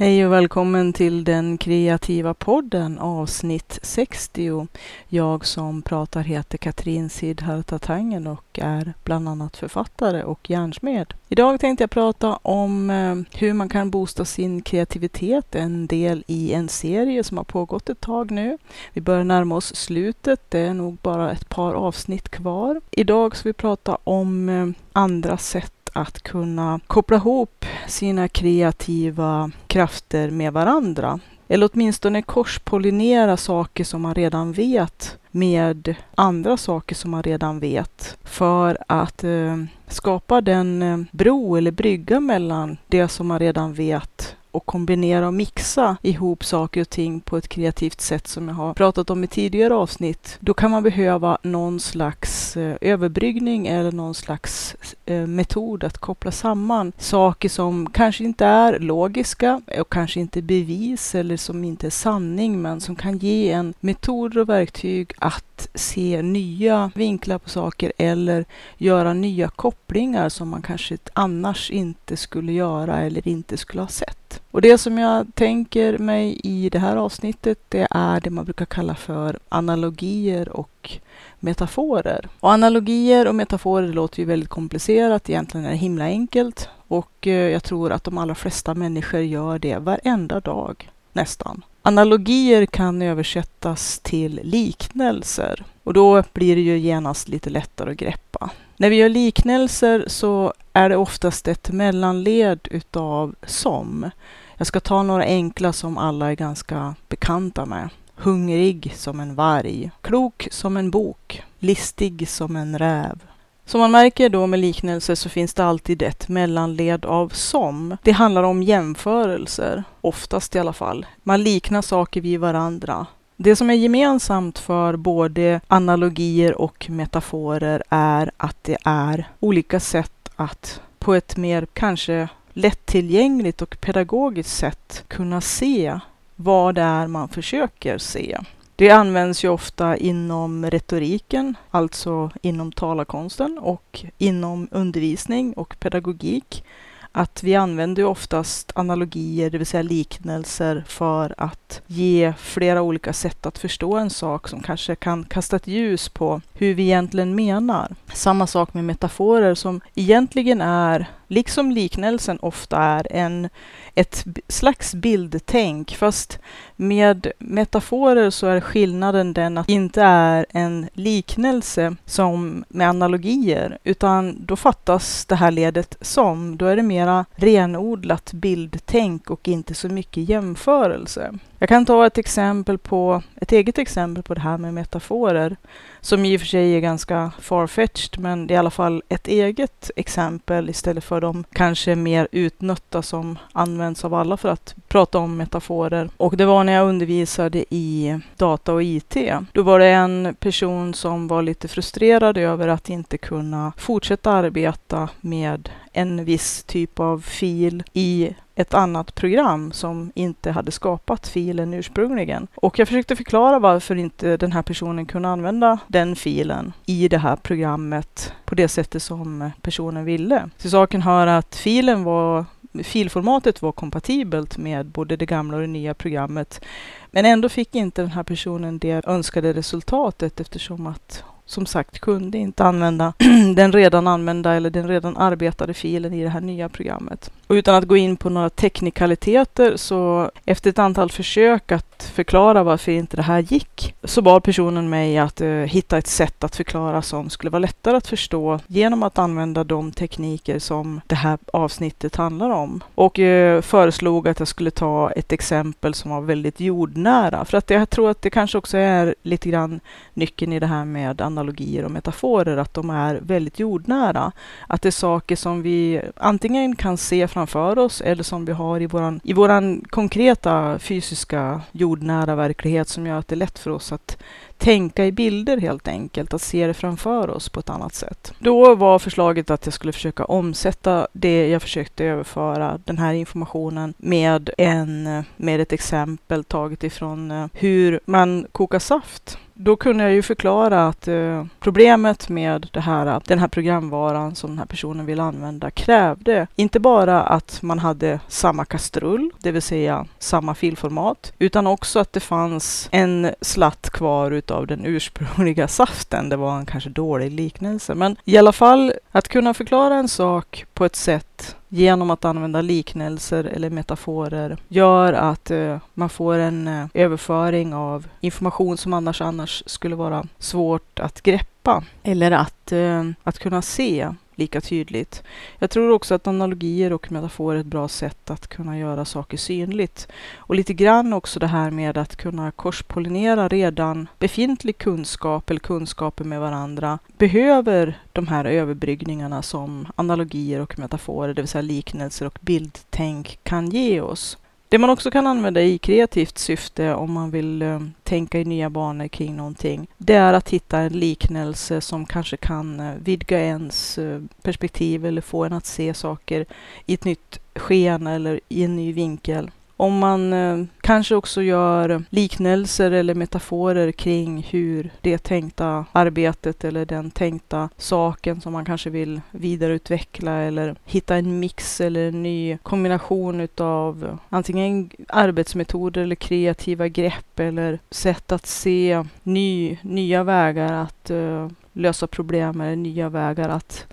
Hej 0.00 0.26
och 0.26 0.32
välkommen 0.32 0.92
till 0.92 1.24
den 1.24 1.58
kreativa 1.58 2.34
podden 2.34 2.98
avsnitt 2.98 3.78
60. 3.82 4.66
Jag 5.08 5.46
som 5.46 5.82
pratar 5.82 6.20
heter 6.20 6.58
Katrin 6.58 7.10
Sidharta 7.10 7.78
Tangen 7.78 8.26
och 8.26 8.58
är 8.58 8.92
bland 9.04 9.28
annat 9.28 9.56
författare 9.56 10.22
och 10.22 10.50
järnsmed. 10.50 11.14
Idag 11.28 11.60
tänkte 11.60 11.82
jag 11.82 11.90
prata 11.90 12.36
om 12.36 12.90
eh, 12.90 13.38
hur 13.40 13.52
man 13.52 13.68
kan 13.68 13.90
boosta 13.90 14.24
sin 14.24 14.62
kreativitet, 14.62 15.54
en 15.54 15.86
del 15.86 16.24
i 16.26 16.52
en 16.52 16.68
serie 16.68 17.24
som 17.24 17.36
har 17.36 17.44
pågått 17.44 17.90
ett 17.90 18.00
tag 18.00 18.30
nu. 18.30 18.58
Vi 18.92 19.00
börjar 19.00 19.24
närma 19.24 19.56
oss 19.56 19.76
slutet, 19.76 20.40
det 20.48 20.60
är 20.60 20.74
nog 20.74 20.98
bara 21.02 21.32
ett 21.32 21.48
par 21.48 21.74
avsnitt 21.74 22.28
kvar. 22.28 22.80
Idag 22.90 23.36
ska 23.36 23.48
vi 23.48 23.52
prata 23.52 23.98
om 24.04 24.48
eh, 24.48 24.68
andra 24.92 25.38
sätt 25.38 25.79
att 25.92 26.22
kunna 26.22 26.80
koppla 26.86 27.16
ihop 27.16 27.64
sina 27.86 28.28
kreativa 28.28 29.50
krafter 29.66 30.30
med 30.30 30.52
varandra. 30.52 31.20
Eller 31.48 31.70
åtminstone 31.72 32.22
korspollinera 32.22 33.36
saker 33.36 33.84
som 33.84 34.02
man 34.02 34.14
redan 34.14 34.52
vet 34.52 35.18
med 35.30 35.94
andra 36.14 36.56
saker 36.56 36.94
som 36.94 37.10
man 37.10 37.22
redan 37.22 37.60
vet 37.60 38.18
för 38.24 38.78
att 38.88 39.24
eh, 39.24 39.56
skapa 39.86 40.40
den 40.40 40.82
eh, 40.82 40.98
bro 41.12 41.56
eller 41.56 41.70
brygga 41.70 42.20
mellan 42.20 42.76
det 42.88 43.08
som 43.08 43.26
man 43.26 43.38
redan 43.38 43.74
vet 43.74 44.36
och 44.50 44.66
kombinera 44.66 45.26
och 45.26 45.34
mixa 45.34 45.96
ihop 46.02 46.44
saker 46.44 46.80
och 46.80 46.90
ting 46.90 47.20
på 47.20 47.36
ett 47.36 47.48
kreativt 47.48 48.00
sätt 48.00 48.26
som 48.26 48.48
jag 48.48 48.54
har 48.54 48.74
pratat 48.74 49.10
om 49.10 49.24
i 49.24 49.26
tidigare 49.26 49.74
avsnitt. 49.74 50.38
Då 50.40 50.54
kan 50.54 50.70
man 50.70 50.82
behöva 50.82 51.38
någon 51.42 51.80
slags 51.80 52.56
eh, 52.56 52.76
överbryggning 52.80 53.66
eller 53.66 53.92
någon 53.92 54.14
slags 54.14 54.76
eh, 55.06 55.26
metod 55.26 55.84
att 55.84 55.98
koppla 55.98 56.30
samman 56.30 56.92
saker 56.98 57.48
som 57.48 57.90
kanske 57.90 58.24
inte 58.24 58.46
är 58.46 58.78
logiska 58.78 59.62
och 59.78 59.92
kanske 59.92 60.20
inte 60.20 60.42
bevis 60.42 61.14
eller 61.14 61.36
som 61.36 61.64
inte 61.64 61.86
är 61.86 61.90
sanning 61.90 62.62
men 62.62 62.80
som 62.80 62.96
kan 62.96 63.18
ge 63.18 63.50
en 63.50 63.74
metod 63.80 64.36
och 64.36 64.48
verktyg 64.48 65.12
att 65.18 65.68
se 65.74 66.22
nya 66.22 66.90
vinklar 66.94 67.38
på 67.38 67.48
saker 67.48 67.92
eller 67.98 68.44
göra 68.78 69.12
nya 69.12 69.48
kopplingar 69.48 70.28
som 70.28 70.48
man 70.48 70.62
kanske 70.62 70.98
annars 71.12 71.70
inte 71.70 72.16
skulle 72.16 72.52
göra 72.52 73.00
eller 73.00 73.28
inte 73.28 73.56
skulle 73.56 73.82
ha 73.82 73.88
sett. 73.88 74.19
Och 74.50 74.62
det 74.62 74.78
som 74.78 74.98
jag 74.98 75.26
tänker 75.34 75.98
mig 75.98 76.40
i 76.44 76.68
det 76.68 76.78
här 76.78 76.96
avsnittet, 76.96 77.58
det 77.68 77.88
är 77.90 78.20
det 78.20 78.30
man 78.30 78.44
brukar 78.44 78.64
kalla 78.64 78.94
för 78.94 79.38
analogier 79.48 80.48
och 80.48 80.98
metaforer. 81.40 82.28
Och 82.40 82.52
analogier 82.52 83.28
och 83.28 83.34
metaforer 83.34 83.88
låter 83.88 84.18
ju 84.18 84.24
väldigt 84.24 84.48
komplicerat, 84.48 85.30
egentligen 85.30 85.66
är 85.66 85.70
det 85.70 85.76
himla 85.76 86.04
enkelt. 86.04 86.68
Och 86.88 87.26
eh, 87.26 87.32
jag 87.32 87.64
tror 87.64 87.92
att 87.92 88.04
de 88.04 88.18
allra 88.18 88.34
flesta 88.34 88.74
människor 88.74 89.20
gör 89.20 89.58
det 89.58 89.78
varenda 89.78 90.40
dag, 90.40 90.90
nästan. 91.12 91.62
Analogier 91.82 92.66
kan 92.66 93.02
översättas 93.02 93.98
till 93.98 94.40
liknelser 94.42 95.64
och 95.84 95.94
då 95.94 96.22
blir 96.32 96.56
det 96.56 96.62
ju 96.62 96.78
genast 96.78 97.28
lite 97.28 97.50
lättare 97.50 97.90
att 97.90 97.96
greppa. 97.96 98.50
När 98.76 98.90
vi 98.90 98.96
gör 98.96 99.08
liknelser 99.08 100.04
så 100.06 100.52
är 100.72 100.88
det 100.88 100.96
oftast 100.96 101.48
ett 101.48 101.70
mellanled 101.70 102.68
utav 102.70 103.34
som. 103.46 104.10
Jag 104.56 104.66
ska 104.66 104.80
ta 104.80 105.02
några 105.02 105.24
enkla 105.24 105.72
som 105.72 105.98
alla 105.98 106.30
är 106.30 106.34
ganska 106.34 106.94
bekanta 107.08 107.66
med. 107.66 107.88
Hungrig 108.14 108.92
som 108.96 109.20
en 109.20 109.34
varg, 109.34 109.90
klok 110.00 110.48
som 110.50 110.76
en 110.76 110.90
bok, 110.90 111.42
listig 111.58 112.28
som 112.28 112.56
en 112.56 112.78
räv. 112.78 113.18
Som 113.64 113.80
man 113.80 113.90
märker 113.90 114.28
då 114.28 114.46
med 114.46 114.60
liknelser 114.60 115.14
så 115.14 115.28
finns 115.28 115.54
det 115.54 115.64
alltid 115.64 116.02
ett 116.02 116.28
mellanled 116.28 117.04
av 117.04 117.28
som. 117.28 117.96
Det 118.02 118.12
handlar 118.12 118.42
om 118.42 118.62
jämförelser, 118.62 119.84
oftast 120.00 120.56
i 120.56 120.58
alla 120.58 120.72
fall. 120.72 121.06
Man 121.22 121.42
liknar 121.42 121.82
saker 121.82 122.20
vid 122.20 122.40
varandra. 122.40 123.06
Det 123.36 123.56
som 123.56 123.70
är 123.70 123.74
gemensamt 123.74 124.58
för 124.58 124.96
både 124.96 125.60
analogier 125.68 126.60
och 126.60 126.86
metaforer 126.90 127.82
är 127.88 128.30
att 128.36 128.64
det 128.64 128.76
är 128.84 129.28
olika 129.40 129.80
sätt 129.80 130.19
att 130.40 130.80
på 130.98 131.14
ett 131.14 131.36
mer 131.36 131.66
kanske 131.72 132.28
lättillgängligt 132.52 133.62
och 133.62 133.76
pedagogiskt 133.80 134.56
sätt 134.56 135.04
kunna 135.08 135.40
se 135.40 136.00
vad 136.36 136.74
det 136.74 136.80
är 136.80 137.06
man 137.06 137.28
försöker 137.28 137.98
se. 137.98 138.38
Det 138.76 138.90
används 138.90 139.44
ju 139.44 139.48
ofta 139.48 139.96
inom 139.96 140.70
retoriken, 140.70 141.54
alltså 141.70 142.30
inom 142.42 142.72
talarkonsten 142.72 143.58
och 143.58 144.04
inom 144.18 144.68
undervisning 144.70 145.52
och 145.52 145.76
pedagogik 145.80 146.64
att 147.12 147.42
vi 147.42 147.54
använder 147.54 148.04
oftast 148.04 148.72
analogier, 148.74 149.50
det 149.50 149.58
vill 149.58 149.66
säga 149.66 149.82
liknelser, 149.82 150.84
för 150.86 151.34
att 151.36 151.82
ge 151.86 152.32
flera 152.38 152.82
olika 152.82 153.12
sätt 153.12 153.46
att 153.46 153.58
förstå 153.58 153.96
en 153.96 154.10
sak 154.10 154.48
som 154.48 154.60
kanske 154.60 154.94
kan 154.94 155.24
kasta 155.24 155.56
ett 155.56 155.66
ljus 155.66 156.08
på 156.08 156.40
hur 156.54 156.74
vi 156.74 156.82
egentligen 156.82 157.34
menar. 157.34 157.94
Samma 158.12 158.46
sak 158.46 158.74
med 158.74 158.84
metaforer 158.84 159.54
som 159.54 159.80
egentligen 159.94 160.60
är, 160.60 161.06
liksom 161.30 161.70
liknelsen 161.70 162.38
ofta 162.42 162.76
är, 162.76 163.06
en, 163.10 163.48
ett 163.94 164.24
slags 164.48 164.94
bildtänk. 164.94 165.96
Fast 165.96 166.38
med 166.76 167.32
metaforer 167.38 168.30
så 168.30 168.46
är 168.46 168.60
skillnaden 168.60 169.32
den 169.32 169.58
att 169.58 169.66
det 169.66 169.72
inte 169.72 170.02
är 170.02 170.46
en 170.50 170.88
liknelse 170.92 171.96
som 172.04 172.64
med 172.68 172.88
analogier, 172.88 173.78
utan 173.84 174.46
då 174.46 174.56
fattas 174.56 175.26
det 175.26 175.34
här 175.34 175.50
ledet 175.50 175.96
som. 176.00 176.56
Då 176.56 176.66
är 176.66 176.76
det 176.76 176.82
mera 176.82 177.24
renodlat 177.34 178.32
bildtänk 178.32 179.30
och 179.30 179.48
inte 179.48 179.74
så 179.74 179.88
mycket 179.88 180.28
jämförelse. 180.28 181.34
Jag 181.62 181.68
kan 181.68 181.86
ta 181.86 182.06
ett 182.06 182.18
exempel 182.18 182.78
på, 182.78 183.22
ett 183.36 183.52
eget 183.52 183.78
exempel 183.78 184.22
på 184.22 184.34
det 184.34 184.40
här 184.40 184.58
med 184.58 184.74
metaforer, 184.74 185.56
som 186.00 186.24
i 186.24 186.36
och 186.36 186.40
för 186.40 186.46
sig 186.46 186.76
är 186.76 186.80
ganska 186.80 187.30
farfetched, 187.40 188.20
men 188.20 188.46
det 188.46 188.54
är 188.54 188.56
i 188.56 188.58
alla 188.58 188.70
fall 188.70 189.02
ett 189.08 189.28
eget 189.28 189.90
exempel 189.96 190.70
istället 190.70 191.04
för 191.04 191.20
de 191.20 191.44
kanske 191.52 191.96
mer 191.96 192.28
utnötta 192.32 193.02
som 193.02 193.38
används 193.52 194.04
av 194.04 194.14
alla 194.14 194.36
för 194.36 194.48
att 194.48 194.74
prata 194.88 195.18
om 195.18 195.36
metaforer. 195.36 196.10
Och 196.16 196.36
det 196.36 196.44
var 196.44 196.64
när 196.64 196.72
jag 196.72 196.88
undervisade 196.88 197.64
i 197.70 198.18
data 198.36 198.72
och 198.72 198.82
IT. 198.82 199.16
Då 199.52 199.62
var 199.62 199.78
det 199.78 199.88
en 199.88 200.36
person 200.40 200.94
som 200.94 201.28
var 201.28 201.42
lite 201.42 201.68
frustrerad 201.68 202.38
över 202.38 202.68
att 202.68 202.88
inte 202.88 203.18
kunna 203.18 203.72
fortsätta 203.76 204.32
arbeta 204.32 205.08
med 205.20 205.70
en 205.92 206.24
viss 206.24 206.62
typ 206.62 207.00
av 207.00 207.20
fil 207.20 207.82
i 207.92 208.34
ett 208.54 208.74
annat 208.74 209.14
program 209.14 209.72
som 209.72 210.12
inte 210.14 210.50
hade 210.50 210.70
skapat 210.70 211.28
filen 211.28 211.74
ursprungligen. 211.74 212.46
Och 212.54 212.78
jag 212.78 212.88
försökte 212.88 213.16
förklara 213.16 213.58
varför 213.58 213.96
inte 213.96 214.36
den 214.36 214.52
här 214.52 214.62
personen 214.62 215.06
kunde 215.06 215.28
använda 215.28 215.78
den 215.86 216.16
filen 216.16 216.72
i 216.86 217.08
det 217.08 217.18
här 217.18 217.36
programmet 217.36 218.32
på 218.44 218.54
det 218.54 218.68
sättet 218.68 219.02
som 219.02 219.50
personen 219.62 220.04
ville. 220.04 220.50
Till 220.58 220.70
saken 220.70 221.02
hör 221.02 221.26
att 221.26 221.56
filen 221.56 222.04
var 222.04 222.44
filformatet 222.82 223.62
var 223.62 223.72
kompatibelt 223.72 224.58
med 224.58 224.86
både 224.86 225.16
det 225.16 225.26
gamla 225.26 225.56
och 225.56 225.62
det 225.62 225.66
nya 225.66 225.94
programmet. 225.94 226.64
Men 227.10 227.24
ändå 227.24 227.48
fick 227.48 227.74
inte 227.74 228.02
den 228.02 228.10
här 228.10 228.22
personen 228.22 228.78
det 228.78 229.06
önskade 229.06 229.52
resultatet 229.52 230.40
eftersom 230.40 230.86
att 230.86 231.24
som 231.50 231.66
sagt 231.66 231.98
kunde 231.98 232.38
inte 232.38 232.64
använda 232.64 233.12
den 233.56 233.72
redan 233.72 234.06
använda 234.06 234.54
eller 234.54 234.70
den 234.70 234.88
redan 234.88 235.16
arbetade 235.16 235.74
filen 235.74 236.14
i 236.14 236.22
det 236.22 236.28
här 236.28 236.40
nya 236.40 236.68
programmet. 236.68 237.30
Och 237.46 237.52
utan 237.52 237.74
att 237.74 237.84
gå 237.84 237.96
in 237.96 238.16
på 238.16 238.30
några 238.30 238.50
teknikaliteter 238.50 239.76
så 239.76 240.30
efter 240.44 240.70
ett 240.70 240.78
antal 240.78 241.10
försök 241.10 241.72
att 241.72 241.89
förklara 242.02 242.62
varför 242.62 242.92
inte 242.92 243.16
det 243.16 243.22
här 243.22 243.38
gick 243.38 243.94
så 244.04 244.22
bad 244.22 244.42
personen 244.42 244.90
mig 244.90 245.18
att 245.18 245.40
eh, 245.40 245.48
hitta 245.48 245.98
ett 245.98 246.06
sätt 246.06 246.44
att 246.44 246.56
förklara 246.56 247.02
som 247.02 247.30
skulle 247.30 247.50
vara 247.50 247.60
lättare 247.60 247.96
att 247.96 248.06
förstå 248.06 248.58
genom 248.66 249.02
att 249.02 249.18
använda 249.18 249.64
de 249.64 249.92
tekniker 249.92 250.58
som 250.58 251.00
det 251.06 251.14
här 251.14 251.38
avsnittet 251.52 252.16
handlar 252.16 252.50
om. 252.50 252.82
Och 252.94 253.18
eh, 253.18 253.60
föreslog 253.62 254.28
att 254.28 254.38
jag 254.38 254.48
skulle 254.48 254.70
ta 254.70 255.10
ett 255.10 255.32
exempel 255.32 255.94
som 255.94 256.10
var 256.10 256.20
väldigt 256.20 256.60
jordnära. 256.60 257.44
För 257.44 257.58
att 257.58 257.70
jag 257.70 257.90
tror 257.90 258.10
att 258.10 258.22
det 258.22 258.30
kanske 258.30 258.58
också 258.58 258.78
är 258.78 259.14
lite 259.22 259.48
grann 259.48 259.80
nyckeln 260.14 260.52
i 260.52 260.60
det 260.60 260.66
här 260.66 260.84
med 260.84 261.20
analogier 261.20 261.84
och 261.84 261.90
metaforer, 261.90 262.56
att 262.56 262.74
de 262.74 262.90
är 262.90 263.20
väldigt 263.22 263.58
jordnära. 263.58 264.32
Att 264.66 264.82
det 264.82 264.88
är 264.88 264.90
saker 264.90 265.36
som 265.36 265.62
vi 265.62 266.00
antingen 266.16 266.76
kan 266.76 266.96
se 266.96 267.28
framför 267.28 267.78
oss 267.78 268.00
eller 268.00 268.22
som 268.22 268.44
vi 268.44 268.52
har 268.52 268.82
i 268.82 268.86
våran, 268.86 269.20
i 269.24 269.32
våran 269.32 269.84
konkreta 269.90 270.78
fysiska 270.78 271.60
jordnära 271.90 272.34
verklighet 272.34 272.88
som 272.88 273.06
gör 273.06 273.18
att 273.18 273.28
det 273.28 273.34
är 273.34 273.36
lätt 273.36 273.58
för 273.58 273.70
oss 273.70 273.92
att 273.92 274.22
tänka 274.60 275.06
i 275.06 275.12
bilder 275.12 275.56
helt 275.56 275.88
enkelt, 275.88 276.34
att 276.34 276.42
se 276.42 276.66
det 276.66 276.74
framför 276.74 277.30
oss 277.30 277.48
på 277.48 277.60
ett 277.60 277.70
annat 277.70 277.94
sätt. 277.94 278.32
Då 278.38 278.74
var 278.74 278.98
förslaget 278.98 279.50
att 279.50 279.66
jag 279.66 279.72
skulle 279.72 279.92
försöka 279.92 280.24
omsätta 280.24 281.08
det 281.12 281.48
jag 281.48 281.62
försökte 281.62 282.04
överföra, 282.04 282.80
den 282.84 282.98
här 282.98 283.14
informationen, 283.14 283.94
med, 283.96 284.50
en, 284.58 285.24
med 285.36 285.60
ett 285.60 285.72
exempel 285.72 286.44
taget 286.44 286.84
ifrån 286.84 287.30
eh, 287.30 287.46
hur 287.52 288.00
man 288.04 288.46
kokar 288.52 288.78
saft 288.78 289.38
då 289.62 289.76
kunde 289.76 290.04
jag 290.04 290.12
ju 290.12 290.22
förklara 290.22 290.88
att 290.88 291.08
eh, 291.08 291.44
problemet 291.60 292.28
med 292.28 292.68
det 292.72 292.80
här, 292.80 293.20
den 293.26 293.38
här 293.38 293.48
programvaran 293.48 294.34
som 294.34 294.50
den 294.50 294.58
här 294.58 294.66
personen 294.66 295.06
vill 295.06 295.20
använda 295.20 295.70
krävde 295.70 296.46
inte 296.56 296.80
bara 296.80 297.22
att 297.22 297.62
man 297.62 297.78
hade 297.78 298.20
samma 298.28 298.64
kastrull, 298.64 299.30
det 299.38 299.52
vill 299.52 299.62
säga 299.62 300.06
samma 300.18 300.54
filformat, 300.54 301.32
utan 301.38 301.66
också 301.66 301.98
att 301.98 302.12
det 302.12 302.20
fanns 302.20 302.88
en 302.92 303.30
slatt 303.40 303.90
kvar 303.90 304.30
utav 304.50 304.66
den 304.66 304.86
ursprungliga 304.86 305.68
saften. 305.68 306.28
Det 306.28 306.36
var 306.36 306.58
en 306.58 306.66
kanske 306.66 306.90
dålig 306.90 307.32
liknelse, 307.32 307.94
men 307.94 308.16
i 308.24 308.36
alla 308.36 308.52
fall 308.52 308.92
att 309.10 309.28
kunna 309.28 309.54
förklara 309.54 309.94
en 309.94 310.08
sak 310.08 310.64
på 310.74 310.84
ett 310.84 310.96
sätt 310.96 311.56
genom 311.68 312.10
att 312.10 312.24
använda 312.24 312.60
liknelser 312.60 313.44
eller 313.44 313.70
metaforer 313.70 314.56
gör 314.68 315.12
att 315.12 315.50
eh, 315.50 315.78
man 315.94 316.08
får 316.08 316.34
en 316.34 316.68
eh, 316.68 316.86
överföring 316.94 317.74
av 317.74 318.06
information 318.20 318.76
som 318.76 318.92
annars, 318.92 319.20
annars 319.20 319.62
skulle 319.66 319.96
vara 319.96 320.26
svårt 320.38 320.98
att 320.98 321.22
greppa 321.22 321.84
eller 322.02 322.30
att, 322.30 322.72
eh, 322.72 323.04
att 323.22 323.38
kunna 323.38 323.62
se 323.62 324.08
lika 324.40 324.60
tydligt. 324.60 325.22
Jag 325.58 325.70
tror 325.70 325.90
också 325.90 326.14
att 326.14 326.26
analogier 326.26 326.92
och 326.92 327.12
metaforer 327.12 327.56
är 327.56 327.60
ett 327.60 327.66
bra 327.66 327.88
sätt 327.88 328.30
att 328.30 328.46
kunna 328.46 328.78
göra 328.78 329.04
saker 329.04 329.36
synligt. 329.36 330.08
Och 330.36 330.54
lite 330.54 330.74
grann 330.74 331.12
också 331.12 331.40
det 331.40 331.46
här 331.46 331.70
med 331.70 331.98
att 331.98 332.16
kunna 332.16 332.50
korspollinera 332.50 333.48
redan 333.48 334.08
befintlig 334.18 334.78
kunskap 334.78 335.50
eller 335.50 335.60
kunskaper 335.60 336.24
med 336.24 336.40
varandra 336.40 336.98
behöver 337.18 337.98
de 338.12 338.28
här 338.28 338.44
överbryggningarna 338.44 339.42
som 339.42 339.86
analogier 339.96 340.60
och 340.60 340.78
metaforer, 340.78 341.34
det 341.34 341.42
vill 341.42 341.48
säga 341.48 341.62
liknelser 341.62 342.26
och 342.26 342.38
bildtänk 342.40 343.38
kan 343.42 343.70
ge 343.70 344.00
oss. 344.00 344.38
Det 344.70 344.78
man 344.78 344.90
också 344.90 345.10
kan 345.10 345.26
använda 345.26 345.62
i 345.62 345.78
kreativt 345.78 346.38
syfte 346.38 346.94
om 346.94 347.12
man 347.12 347.30
vill 347.30 347.62
eh, 347.62 347.80
tänka 348.02 348.40
i 348.40 348.44
nya 348.44 348.70
banor 348.70 349.08
kring 349.08 349.36
någonting, 349.36 349.86
det 349.98 350.14
är 350.14 350.32
att 350.32 350.50
hitta 350.50 350.78
en 350.78 350.92
liknelse 350.92 351.80
som 351.80 352.06
kanske 352.06 352.36
kan 352.36 352.80
eh, 352.80 352.94
vidga 352.94 353.40
ens 353.40 353.98
eh, 353.98 354.20
perspektiv 354.42 355.06
eller 355.06 355.20
få 355.20 355.44
en 355.44 355.52
att 355.52 355.66
se 355.66 355.94
saker 355.94 356.46
i 356.86 356.94
ett 356.94 357.04
nytt 357.04 357.40
sken 357.54 358.06
eller 358.06 358.40
i 358.48 358.64
en 358.64 358.76
ny 358.76 358.92
vinkel. 358.92 359.50
Om 359.80 359.98
man 359.98 360.32
eh, 360.32 360.64
kanske 360.80 361.14
också 361.14 361.42
gör 361.42 362.02
liknelser 362.10 362.90
eller 362.90 363.14
metaforer 363.14 363.92
kring 363.92 364.46
hur 364.50 364.90
det 365.00 365.18
tänkta 365.18 365.84
arbetet 365.92 366.64
eller 366.64 366.86
den 366.86 367.10
tänkta 367.10 367.68
saken 367.76 368.40
som 368.40 368.52
man 368.52 368.64
kanske 368.64 368.90
vill 368.90 369.20
vidareutveckla 369.30 370.32
eller 370.32 370.76
hitta 370.84 371.16
en 371.16 371.40
mix 371.40 371.80
eller 371.80 372.08
en 372.08 372.22
ny 372.22 372.58
kombination 372.62 373.40
utav 373.40 374.18
antingen 374.28 374.90
arbetsmetoder 375.08 376.02
eller 376.02 376.16
kreativa 376.16 376.88
grepp 376.88 377.40
eller 377.40 377.78
sätt 377.90 378.32
att 378.32 378.46
se 378.46 379.04
ny, 379.22 379.78
nya 379.82 380.24
vägar 380.24 380.72
att 380.72 381.10
eh, 381.10 381.48
lösa 381.72 382.06
problem 382.06 382.60
eller 382.60 382.76
nya 382.76 383.08
vägar 383.08 383.48
att 383.48 383.86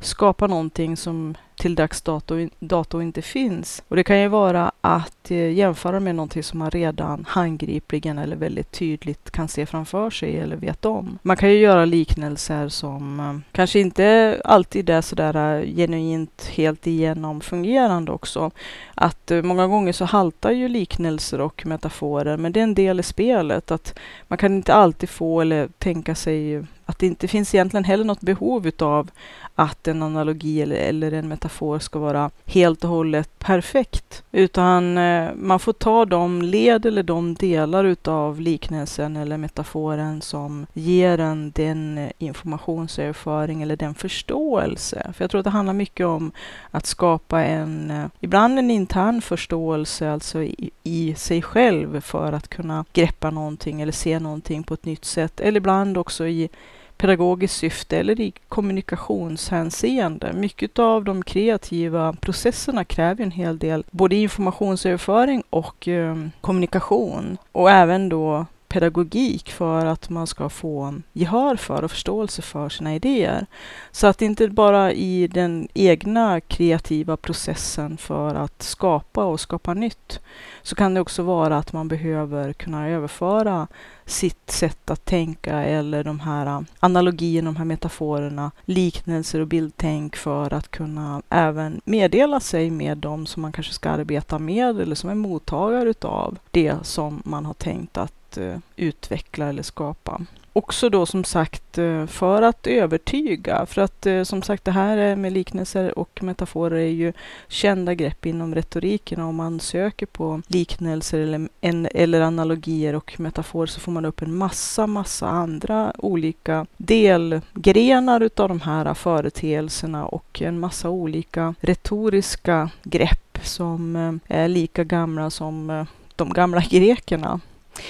skapa 0.00 0.46
någonting 0.46 0.96
som 0.96 1.34
till 1.56 1.74
dags 1.74 2.02
dato, 2.02 2.48
dato 2.58 3.02
inte 3.02 3.22
finns. 3.22 3.82
Och 3.88 3.96
det 3.96 4.04
kan 4.04 4.20
ju 4.20 4.28
vara 4.28 4.72
att 4.80 5.30
eh, 5.30 5.52
jämföra 5.52 6.00
med 6.00 6.14
någonting 6.14 6.42
som 6.42 6.58
man 6.58 6.70
redan 6.70 7.24
handgripligen 7.28 8.18
eller 8.18 8.36
väldigt 8.36 8.72
tydligt 8.72 9.30
kan 9.30 9.48
se 9.48 9.66
framför 9.66 10.10
sig 10.10 10.38
eller 10.38 10.56
vet 10.56 10.84
om. 10.84 11.18
Man 11.22 11.36
kan 11.36 11.50
ju 11.50 11.58
göra 11.58 11.84
liknelser 11.84 12.68
som 12.68 13.20
eh, 13.20 13.52
kanske 13.52 13.80
inte 13.80 14.40
alltid 14.44 14.90
är 14.90 15.00
sådär 15.00 15.60
eh, 15.60 15.74
genuint 15.76 16.50
helt 16.52 16.86
igenom 16.86 17.40
fungerande 17.40 18.12
också. 18.12 18.50
Att 18.94 19.32
många 19.42 19.66
gånger 19.66 19.92
så 19.92 20.04
haltar 20.04 20.50
ju 20.50 20.68
liknelser 20.68 21.40
och 21.40 21.66
metaforer, 21.66 22.36
men 22.36 22.52
det 22.52 22.60
är 22.60 22.64
en 22.64 22.74
del 22.74 23.00
i 23.00 23.02
spelet. 23.02 23.70
Att 23.70 23.98
man 24.28 24.38
kan 24.38 24.54
inte 24.54 24.74
alltid 24.74 25.08
få 25.08 25.40
eller 25.40 25.68
tänka 25.78 26.14
sig 26.14 26.64
att 26.86 26.98
det 26.98 27.06
inte 27.06 27.28
finns 27.28 27.54
egentligen 27.54 27.84
heller 27.84 28.04
något 28.04 28.20
behov 28.20 28.66
utav 28.66 29.10
att 29.58 29.88
en 29.88 30.02
analogi 30.02 30.62
eller, 30.62 30.76
eller 30.76 31.12
en 31.12 31.28
metafor 31.28 31.78
ska 31.78 31.98
vara 31.98 32.30
helt 32.44 32.84
och 32.84 32.90
hållet 32.90 33.38
perfekt. 33.38 34.22
Utan 34.32 34.98
eh, 34.98 35.30
man 35.34 35.60
får 35.60 35.72
ta 35.72 36.04
de 36.04 36.42
led 36.42 36.86
eller 36.86 37.02
de 37.02 37.34
delar 37.34 37.84
utav 37.84 38.40
liknelsen 38.40 39.16
eller 39.16 39.36
metaforen 39.36 40.20
som 40.20 40.66
ger 40.72 41.20
en 41.20 41.50
den 41.54 42.10
informationsöverföring 42.18 43.62
eller 43.62 43.76
den 43.76 43.94
förståelse. 43.94 45.12
För 45.14 45.24
jag 45.24 45.30
tror 45.30 45.38
att 45.38 45.44
det 45.44 45.50
handlar 45.50 45.74
mycket 45.74 46.06
om 46.06 46.32
att 46.70 46.86
skapa 46.86 47.44
en, 47.44 47.90
eh, 47.90 48.06
ibland 48.20 48.58
en 48.58 48.70
intern 48.70 49.22
förståelse, 49.22 50.10
alltså 50.10 50.42
i, 50.42 50.70
i 50.82 51.14
sig 51.14 51.42
själv 51.42 52.00
för 52.00 52.32
att 52.32 52.48
kunna 52.48 52.84
greppa 52.92 53.30
någonting 53.30 53.80
eller 53.80 53.92
se 53.92 54.18
någonting 54.18 54.62
på 54.62 54.74
ett 54.74 54.84
nytt 54.84 55.04
sätt. 55.04 55.40
Eller 55.40 55.56
ibland 55.56 55.98
också 55.98 56.26
i 56.26 56.48
pedagogiskt 56.96 57.56
syfte 57.56 57.98
eller 57.98 58.20
i 58.20 58.32
kommunikationshänseende. 58.48 60.32
Mycket 60.32 60.78
av 60.78 61.04
de 61.04 61.22
kreativa 61.22 62.12
processerna 62.12 62.84
kräver 62.84 63.24
en 63.24 63.30
hel 63.30 63.58
del 63.58 63.84
både 63.90 64.16
informationsöverföring 64.16 65.42
och 65.50 65.88
eh, 65.88 66.16
kommunikation 66.40 67.38
och 67.52 67.70
även 67.70 68.08
då 68.08 68.46
pedagogik 68.68 69.52
för 69.52 69.86
att 69.86 70.10
man 70.10 70.26
ska 70.26 70.48
få 70.48 70.94
gehör 71.12 71.56
för 71.56 71.84
och 71.84 71.90
förståelse 71.90 72.42
för 72.42 72.68
sina 72.68 72.94
idéer. 72.94 73.46
Så 73.90 74.06
att 74.06 74.22
inte 74.22 74.48
bara 74.48 74.92
i 74.92 75.26
den 75.26 75.68
egna 75.74 76.40
kreativa 76.40 77.16
processen 77.16 77.96
för 77.96 78.34
att 78.34 78.62
skapa 78.62 79.24
och 79.24 79.40
skapa 79.40 79.74
nytt, 79.74 80.20
så 80.62 80.74
kan 80.74 80.94
det 80.94 81.00
också 81.00 81.22
vara 81.22 81.58
att 81.58 81.72
man 81.72 81.88
behöver 81.88 82.52
kunna 82.52 82.88
överföra 82.88 83.66
sitt 84.06 84.50
sätt 84.50 84.90
att 84.90 85.04
tänka 85.04 85.62
eller 85.62 86.04
de 86.04 86.20
här 86.20 86.46
äh, 86.46 86.60
analogierna, 86.80 87.50
de 87.50 87.56
här 87.56 87.64
metaforerna, 87.64 88.50
liknelser 88.64 89.40
och 89.40 89.46
bildtänk 89.46 90.16
för 90.16 90.54
att 90.54 90.68
kunna 90.68 91.22
även 91.28 91.80
meddela 91.84 92.40
sig 92.40 92.70
med 92.70 92.98
dem 92.98 93.26
som 93.26 93.42
man 93.42 93.52
kanske 93.52 93.72
ska 93.72 93.90
arbeta 93.90 94.38
med 94.38 94.80
eller 94.80 94.94
som 94.94 95.10
är 95.10 95.14
mottagare 95.14 95.88
utav 95.88 96.38
det 96.50 96.74
som 96.82 97.22
man 97.24 97.46
har 97.46 97.54
tänkt 97.54 97.96
att 97.96 98.36
äh, 98.36 98.58
utveckla 98.76 99.48
eller 99.48 99.62
skapa. 99.62 100.20
Också 100.56 100.88
då 100.88 101.06
som 101.06 101.24
sagt 101.24 101.78
eh, 101.78 102.06
för 102.06 102.42
att 102.42 102.66
övertyga, 102.66 103.66
för 103.66 103.82
att 103.82 104.06
eh, 104.06 104.22
som 104.22 104.42
sagt 104.42 104.64
det 104.64 104.70
här 104.70 105.16
med 105.16 105.32
liknelser 105.32 105.98
och 105.98 106.22
metaforer 106.22 106.76
är 106.76 106.90
ju 106.90 107.12
kända 107.48 107.94
grepp 107.94 108.26
inom 108.26 108.54
retoriken. 108.54 109.20
Om 109.20 109.36
man 109.36 109.60
söker 109.60 110.06
på 110.06 110.42
liknelser 110.46 111.18
eller, 111.18 111.48
en, 111.60 111.88
eller 111.94 112.20
analogier 112.20 112.94
och 112.94 113.20
metaforer 113.20 113.66
så 113.66 113.80
får 113.80 113.92
man 113.92 114.04
upp 114.04 114.22
en 114.22 114.36
massa, 114.36 114.86
massa 114.86 115.28
andra 115.28 115.92
olika 115.98 116.66
delgrenar 116.76 118.20
utav 118.20 118.48
de 118.48 118.60
här 118.60 118.94
företeelserna 118.94 120.06
och 120.06 120.42
en 120.42 120.60
massa 120.60 120.90
olika 120.90 121.54
retoriska 121.60 122.70
grepp 122.82 123.38
som 123.42 123.96
eh, 123.96 124.38
är 124.38 124.48
lika 124.48 124.84
gamla 124.84 125.30
som 125.30 125.86
de 126.16 126.32
gamla 126.32 126.60
grekerna. 126.60 127.40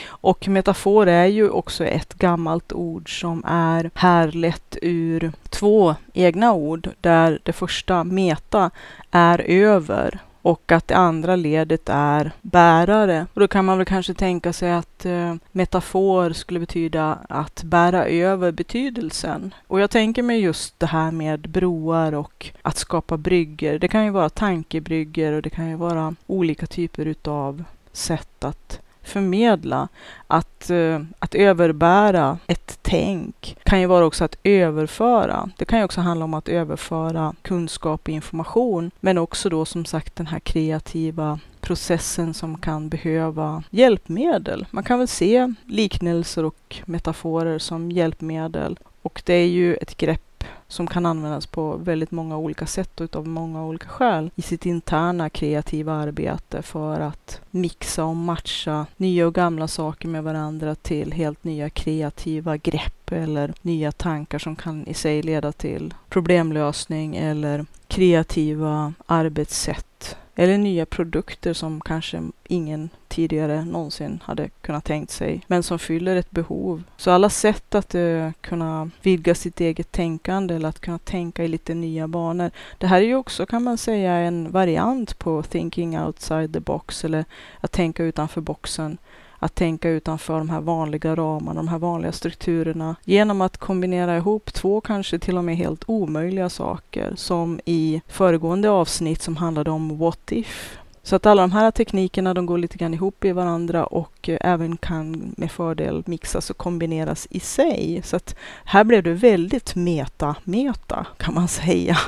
Och 0.06 0.48
metafor 0.48 1.08
är 1.08 1.26
ju 1.26 1.50
också 1.50 1.84
ett 1.84 2.14
gammalt 2.14 2.72
ord 2.72 3.20
som 3.20 3.44
är 3.46 3.90
härlett 3.94 4.76
ur 4.82 5.32
två 5.50 5.94
egna 6.14 6.52
ord 6.52 6.90
där 7.00 7.38
det 7.42 7.52
första 7.52 8.04
meta 8.04 8.70
är 9.10 9.38
över 9.40 10.20
och 10.46 10.72
att 10.72 10.88
det 10.88 10.96
andra 10.96 11.36
ledet 11.36 11.88
är 11.88 12.32
bärare. 12.42 13.26
Och 13.34 13.40
då 13.40 13.48
kan 13.48 13.64
man 13.64 13.78
väl 13.78 13.86
kanske 13.86 14.14
tänka 14.14 14.52
sig 14.52 14.72
att 14.72 15.06
eh, 15.06 15.34
metafor 15.52 16.32
skulle 16.32 16.60
betyda 16.60 17.18
att 17.28 17.62
bära 17.62 18.06
över 18.06 18.52
betydelsen. 18.52 19.54
Och 19.66 19.80
jag 19.80 19.90
tänker 19.90 20.22
mig 20.22 20.40
just 20.40 20.80
det 20.80 20.86
här 20.86 21.10
med 21.10 21.40
broar 21.40 22.12
och 22.12 22.50
att 22.62 22.76
skapa 22.76 23.16
brygger. 23.16 23.78
Det 23.78 23.88
kan 23.88 24.04
ju 24.04 24.10
vara 24.10 24.28
tankebrygger 24.28 25.32
och 25.32 25.42
det 25.42 25.50
kan 25.50 25.68
ju 25.68 25.76
vara 25.76 26.14
olika 26.26 26.66
typer 26.66 27.06
utav 27.06 27.64
sätt 27.92 28.44
att 28.44 28.80
förmedla. 29.08 29.88
Att, 30.26 30.70
eh, 30.70 31.00
att 31.18 31.34
överbära 31.34 32.38
ett 32.46 32.78
tänk 32.82 33.56
kan 33.62 33.80
ju 33.80 33.86
vara 33.86 34.04
också 34.04 34.24
att 34.24 34.36
överföra. 34.42 35.50
Det 35.56 35.64
kan 35.64 35.78
ju 35.78 35.84
också 35.84 36.00
handla 36.00 36.24
om 36.24 36.34
att 36.34 36.48
överföra 36.48 37.34
kunskap 37.42 38.00
och 38.02 38.08
information, 38.08 38.90
men 39.00 39.18
också 39.18 39.48
då 39.48 39.64
som 39.64 39.84
sagt 39.84 40.16
den 40.16 40.26
här 40.26 40.40
kreativa 40.40 41.38
processen 41.60 42.34
som 42.34 42.58
kan 42.58 42.88
behöva 42.88 43.62
hjälpmedel. 43.70 44.66
Man 44.70 44.84
kan 44.84 44.98
väl 44.98 45.08
se 45.08 45.54
liknelser 45.64 46.44
och 46.44 46.76
metaforer 46.84 47.58
som 47.58 47.90
hjälpmedel 47.90 48.78
och 49.02 49.22
det 49.24 49.34
är 49.34 49.46
ju 49.46 49.74
ett 49.74 49.96
grepp 49.96 50.35
som 50.68 50.86
kan 50.86 51.06
användas 51.06 51.46
på 51.46 51.76
väldigt 51.76 52.10
många 52.10 52.36
olika 52.36 52.66
sätt 52.66 53.00
och 53.00 53.16
av 53.16 53.28
många 53.28 53.64
olika 53.64 53.88
skäl 53.88 54.30
i 54.34 54.42
sitt 54.42 54.66
interna 54.66 55.30
kreativa 55.30 55.92
arbete 55.92 56.62
för 56.62 57.00
att 57.00 57.40
mixa 57.50 58.04
och 58.04 58.16
matcha 58.16 58.86
nya 58.96 59.26
och 59.26 59.34
gamla 59.34 59.68
saker 59.68 60.08
med 60.08 60.22
varandra 60.24 60.74
till 60.74 61.12
helt 61.12 61.44
nya 61.44 61.70
kreativa 61.70 62.56
grepp 62.56 63.12
eller 63.12 63.54
nya 63.62 63.92
tankar 63.92 64.38
som 64.38 64.56
kan 64.56 64.86
i 64.86 64.94
sig 64.94 65.22
leda 65.22 65.52
till 65.52 65.94
problemlösning 66.08 67.16
eller 67.16 67.66
kreativa 67.88 68.92
arbetssätt 69.06 70.16
eller 70.36 70.58
nya 70.58 70.86
produkter 70.86 71.52
som 71.52 71.80
kanske 71.80 72.22
ingen 72.48 72.88
tidigare 73.08 73.64
någonsin 73.64 74.22
hade 74.24 74.48
kunnat 74.48 74.84
tänkt 74.84 75.10
sig, 75.10 75.40
men 75.46 75.62
som 75.62 75.78
fyller 75.78 76.16
ett 76.16 76.30
behov. 76.30 76.82
Så 76.96 77.10
alla 77.10 77.30
sätt 77.30 77.74
att 77.74 77.94
uh, 77.94 78.30
kunna 78.40 78.90
vidga 79.02 79.34
sitt 79.34 79.60
eget 79.60 79.92
tänkande 79.92 80.54
eller 80.54 80.68
att 80.68 80.80
kunna 80.80 80.98
tänka 80.98 81.44
i 81.44 81.48
lite 81.48 81.74
nya 81.74 82.08
banor. 82.08 82.50
Det 82.78 82.86
här 82.86 83.00
är 83.00 83.06
ju 83.06 83.16
också, 83.16 83.46
kan 83.46 83.62
man 83.62 83.78
säga, 83.78 84.12
en 84.12 84.50
variant 84.50 85.18
på 85.18 85.42
thinking 85.42 86.00
outside 86.00 86.52
the 86.52 86.60
box 86.60 87.04
eller 87.04 87.24
att 87.60 87.72
tänka 87.72 88.04
utanför 88.04 88.40
boxen 88.40 88.98
att 89.46 89.54
tänka 89.54 89.88
utanför 89.88 90.38
de 90.38 90.48
här 90.50 90.60
vanliga 90.60 91.16
ramarna, 91.16 91.54
de 91.54 91.68
här 91.68 91.78
vanliga 91.78 92.12
strukturerna 92.12 92.96
genom 93.04 93.40
att 93.40 93.56
kombinera 93.56 94.16
ihop 94.16 94.52
två 94.52 94.80
kanske 94.80 95.18
till 95.18 95.38
och 95.38 95.44
med 95.44 95.56
helt 95.56 95.84
omöjliga 95.86 96.48
saker 96.48 97.12
som 97.16 97.60
i 97.64 98.00
föregående 98.08 98.70
avsnitt 98.70 99.22
som 99.22 99.36
handlade 99.36 99.70
om 99.70 99.98
what 99.98 100.32
if. 100.32 100.78
Så 101.02 101.16
att 101.16 101.26
alla 101.26 101.42
de 101.42 101.52
här 101.52 101.70
teknikerna 101.70 102.34
de 102.34 102.46
går 102.46 102.58
lite 102.58 102.78
grann 102.78 102.94
ihop 102.94 103.24
i 103.24 103.32
varandra 103.32 103.86
och 103.86 104.28
eh, 104.28 104.38
även 104.40 104.76
kan 104.76 105.34
med 105.36 105.50
fördel 105.50 106.02
mixas 106.06 106.50
och 106.50 106.56
kombineras 106.56 107.26
i 107.30 107.40
sig. 107.40 108.00
Så 108.04 108.16
att 108.16 108.36
här 108.64 108.84
blev 108.84 109.02
det 109.02 109.12
väldigt 109.12 109.74
meta-meta 109.74 111.06
kan 111.16 111.34
man 111.34 111.48
säga. 111.62 111.98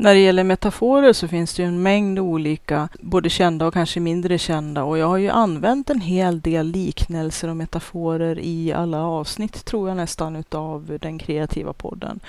När 0.00 0.14
det 0.14 0.20
gäller 0.20 0.44
metaforer 0.44 1.12
så 1.12 1.28
finns 1.28 1.54
det 1.54 1.62
ju 1.62 1.68
en 1.68 1.82
mängd 1.82 2.18
olika, 2.18 2.88
både 3.00 3.30
kända 3.30 3.66
och 3.66 3.74
kanske 3.74 4.00
mindre 4.00 4.38
kända. 4.38 4.84
Och 4.84 4.98
jag 4.98 5.06
har 5.06 5.16
ju 5.16 5.28
använt 5.28 5.90
en 5.90 6.00
hel 6.00 6.40
del 6.40 6.66
liknelser 6.66 7.48
och 7.48 7.56
metaforer 7.56 8.38
i 8.38 8.72
alla 8.72 9.02
avsnitt, 9.02 9.64
tror 9.64 9.88
jag 9.88 9.96
nästan, 9.96 10.36
utav 10.36 10.98
den 11.00 11.18
kreativa 11.18 11.72
podden. 11.72 12.20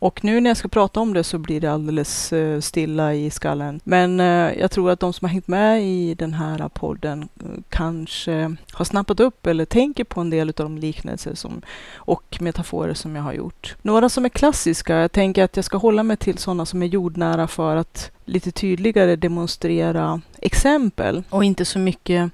Och 0.00 0.24
nu 0.24 0.40
när 0.40 0.50
jag 0.50 0.56
ska 0.56 0.68
prata 0.68 1.00
om 1.00 1.14
det 1.14 1.24
så 1.24 1.38
blir 1.38 1.60
det 1.60 1.72
alldeles 1.72 2.32
uh, 2.32 2.60
stilla 2.60 3.14
i 3.14 3.30
skallen. 3.30 3.80
Men 3.84 4.20
uh, 4.20 4.58
jag 4.58 4.70
tror 4.70 4.90
att 4.90 5.00
de 5.00 5.12
som 5.12 5.24
har 5.24 5.32
hängt 5.32 5.48
med 5.48 5.82
i 5.82 6.14
den 6.14 6.34
här 6.34 6.68
podden 6.68 7.22
uh, 7.22 7.50
kanske 7.68 8.56
har 8.72 8.84
snappat 8.84 9.20
upp 9.20 9.46
eller 9.46 9.64
tänker 9.64 10.04
på 10.04 10.20
en 10.20 10.30
del 10.30 10.48
av 10.48 10.54
de 10.54 10.78
liknelser 10.78 11.34
som, 11.34 11.62
och 11.94 12.38
metaforer 12.40 12.94
som 12.94 13.16
jag 13.16 13.22
har 13.22 13.32
gjort. 13.32 13.76
Några 13.82 14.08
som 14.08 14.24
är 14.24 14.28
klassiska, 14.28 14.96
jag 14.96 15.12
tänker 15.12 15.44
att 15.44 15.56
jag 15.56 15.64
ska 15.64 15.78
hålla 15.78 16.02
mig 16.02 16.16
till 16.16 16.38
sådana 16.38 16.66
som 16.66 16.82
är 16.82 16.86
jordnära 16.86 17.48
för 17.48 17.76
att 17.76 18.10
lite 18.24 18.50
tydligare 18.52 19.16
demonstrera 19.16 20.20
exempel 20.38 21.22
och 21.30 21.44
inte 21.44 21.64
så 21.64 21.78
mycket 21.78 22.30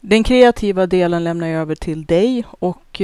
den 0.00 0.24
kreativa 0.24 0.86
delen 0.86 1.24
lämnar 1.24 1.46
jag 1.46 1.62
över 1.62 1.74
till 1.74 2.04
dig 2.04 2.44
och 2.50 3.02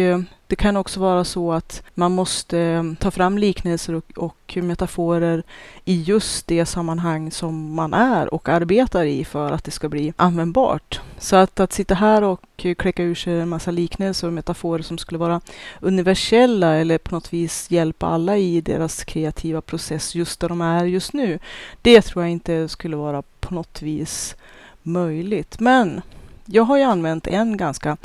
det 0.51 0.57
kan 0.57 0.77
också 0.77 1.01
vara 1.01 1.25
så 1.25 1.53
att 1.53 1.83
man 1.95 2.13
måste 2.13 2.59
eh, 2.59 2.85
ta 2.99 3.11
fram 3.11 3.39
liknelser 3.39 3.95
och, 3.95 4.05
och, 4.17 4.57
metaforer 4.57 5.43
i 5.85 6.03
just 6.03 6.47
det 6.47 6.67
sammanhang 6.67 7.31
som 7.31 7.75
man 7.75 7.95
är 7.95 8.35
och 8.35 8.49
arbetar 8.49 9.05
i 9.05 9.25
för 9.25 9.53
att 9.53 9.65
det 9.65 9.71
ska 9.71 9.89
bli 9.89 10.13
användbart. 10.17 11.01
Så 11.19 11.37
att, 11.37 11.61
att 11.61 11.73
sitta 11.73 11.95
här 11.95 12.23
och 12.23 12.41
kläcka 12.57 13.03
ur 13.03 13.15
sig 13.15 13.41
en 13.41 13.49
massa 13.49 13.71
liknelser 13.71 14.27
och 14.27 14.33
metaforer 14.33 14.83
som 14.83 14.99
skulle 14.99 15.19
vara 15.19 15.41
universella 15.81 16.75
eller 16.75 16.99
på 16.99 17.15
något 17.15 17.33
vis 17.33 17.71
hjälpa 17.71 18.07
alla 18.07 18.37
i 18.37 18.61
deras 18.61 19.05
kreativa 19.05 19.61
process 19.61 20.15
just 20.15 20.41
där 20.41 20.49
de 20.49 20.61
är 20.61 20.85
just 20.85 21.13
nu. 21.13 21.39
Det 21.83 22.03
tror 22.03 22.25
jag 22.25 22.33
inte 22.33 22.69
skulle 22.69 22.97
vara 22.97 23.23
på 23.41 23.55
något 23.55 23.83
vis 23.83 24.37
möjligt. 24.83 25.61
Men 25.61 26.03
jag 26.45 26.63
har 26.63 26.77
ju 26.77 26.83
använt 26.83 27.27
en 27.27 27.57
ganska 27.57 27.97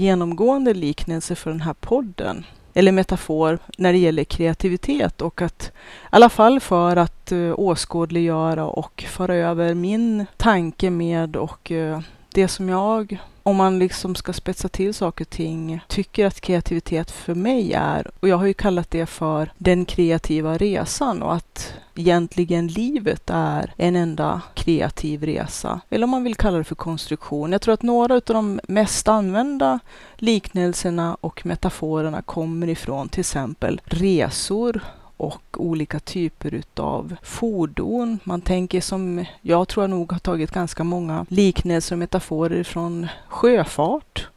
genomgående 0.00 0.74
liknelse 0.74 1.34
för 1.34 1.50
den 1.50 1.60
här 1.60 1.74
podden 1.74 2.44
eller 2.74 2.92
metafor 2.92 3.58
när 3.78 3.92
det 3.92 3.98
gäller 3.98 4.24
kreativitet 4.24 5.20
och 5.20 5.42
att 5.42 5.62
i 5.62 5.70
alla 6.10 6.28
fall 6.28 6.60
för 6.60 6.96
att 6.96 7.32
uh, 7.32 7.54
åskådliggöra 7.56 8.66
och 8.66 9.04
föra 9.08 9.34
över 9.34 9.74
min 9.74 10.26
tanke 10.36 10.90
med 10.90 11.36
och 11.36 11.70
uh, 11.70 12.00
det 12.34 12.48
som 12.48 12.68
jag 12.68 13.18
om 13.42 13.56
man 13.56 13.78
liksom 13.78 14.14
ska 14.14 14.32
spetsa 14.32 14.68
till 14.68 14.94
saker 14.94 15.24
och 15.24 15.30
ting, 15.30 15.80
tycker 15.88 16.26
att 16.26 16.40
kreativitet 16.40 17.10
för 17.10 17.34
mig 17.34 17.72
är, 17.72 18.10
och 18.20 18.28
jag 18.28 18.36
har 18.36 18.46
ju 18.46 18.54
kallat 18.54 18.90
det 18.90 19.06
för 19.06 19.52
den 19.58 19.84
kreativa 19.84 20.56
resan 20.56 21.22
och 21.22 21.34
att 21.34 21.74
egentligen 21.94 22.66
livet 22.66 23.30
är 23.30 23.74
en 23.76 23.96
enda 23.96 24.40
kreativ 24.54 25.24
resa. 25.24 25.80
Eller 25.90 26.04
om 26.04 26.10
man 26.10 26.24
vill 26.24 26.34
kalla 26.34 26.58
det 26.58 26.64
för 26.64 26.74
konstruktion. 26.74 27.52
Jag 27.52 27.62
tror 27.62 27.74
att 27.74 27.82
några 27.82 28.14
av 28.14 28.22
de 28.24 28.60
mest 28.68 29.08
använda 29.08 29.78
liknelserna 30.16 31.16
och 31.20 31.46
metaforerna 31.46 32.22
kommer 32.22 32.68
ifrån 32.68 33.08
till 33.08 33.20
exempel 33.20 33.80
resor, 33.84 34.80
och 35.20 35.42
olika 35.56 36.00
typer 36.00 36.54
utav 36.54 37.16
fordon. 37.22 38.18
Man 38.24 38.40
tänker 38.40 38.80
som, 38.80 39.24
jag 39.42 39.68
tror 39.68 39.82
jag 39.82 39.90
nog 39.90 40.12
har 40.12 40.18
tagit 40.18 40.50
ganska 40.50 40.84
många 40.84 41.26
liknelser 41.28 41.94
och 41.94 41.98
metaforer 41.98 42.64
från 42.64 43.08
sjöfart 43.28 44.28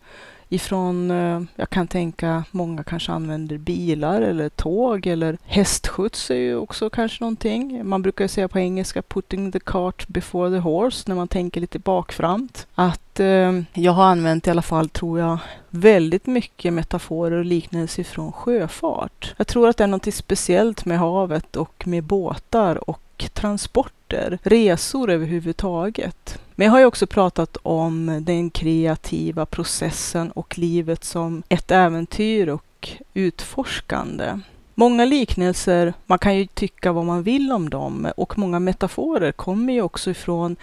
ifrån, 0.53 1.11
eh, 1.11 1.41
jag 1.55 1.69
kan 1.69 1.87
tänka 1.87 2.43
många 2.51 2.83
kanske 2.83 3.11
använder 3.11 3.57
bilar 3.57 4.21
eller 4.21 4.49
tåg 4.49 5.07
eller 5.07 5.37
hästskjuts 5.45 6.31
är 6.31 6.35
ju 6.35 6.55
också 6.55 6.89
kanske 6.89 7.23
någonting. 7.23 7.81
Man 7.83 8.01
brukar 8.01 8.27
säga 8.27 8.47
på 8.47 8.59
engelska 8.59 9.01
putting 9.01 9.51
the 9.51 9.59
cart 9.59 10.07
before 10.07 10.49
the 10.49 10.57
horse 10.57 11.03
när 11.07 11.15
man 11.15 11.27
tänker 11.27 11.61
lite 11.61 11.79
bakframt. 11.79 12.67
Att 12.75 13.19
eh, 13.19 13.61
jag 13.73 13.91
har 13.91 14.05
använt 14.05 14.47
i 14.47 14.49
alla 14.49 14.61
fall, 14.61 14.89
tror 14.89 15.19
jag, 15.19 15.37
väldigt 15.69 16.25
mycket 16.25 16.73
metaforer 16.73 17.37
och 17.37 17.45
liknelser 17.45 18.03
från 18.03 18.31
sjöfart. 18.31 19.33
Jag 19.37 19.47
tror 19.47 19.69
att 19.69 19.77
det 19.77 19.83
är 19.83 19.87
något 19.87 20.13
speciellt 20.13 20.85
med 20.85 20.99
havet 20.99 21.55
och 21.55 21.87
med 21.87 22.03
båtar 22.03 22.89
och 22.89 23.29
transporter, 23.33 24.39
resor 24.43 25.09
överhuvudtaget. 25.09 26.39
Men 26.55 26.65
jag 26.65 26.71
har 26.71 26.79
ju 26.79 26.85
också 26.85 27.07
pratat 27.07 27.57
om 27.63 28.19
den 28.25 28.49
kreativa 28.49 29.45
processen 29.45 30.31
och 30.31 30.57
livet 30.57 31.03
som 31.03 31.43
ett 31.49 31.71
äventyr 31.71 32.47
och 32.47 32.89
utforskande. 33.13 34.39
Många 34.75 35.05
liknelser, 35.05 35.93
man 36.05 36.19
kan 36.19 36.37
ju 36.37 36.45
tycka 36.45 36.91
vad 36.91 37.05
man 37.05 37.23
vill 37.23 37.51
om 37.51 37.69
dem 37.69 38.07
och 38.17 38.37
många 38.37 38.59
metaforer 38.59 39.31
kommer 39.31 39.73
ju 39.73 39.81
också 39.81 40.11
ifrån 40.11 40.55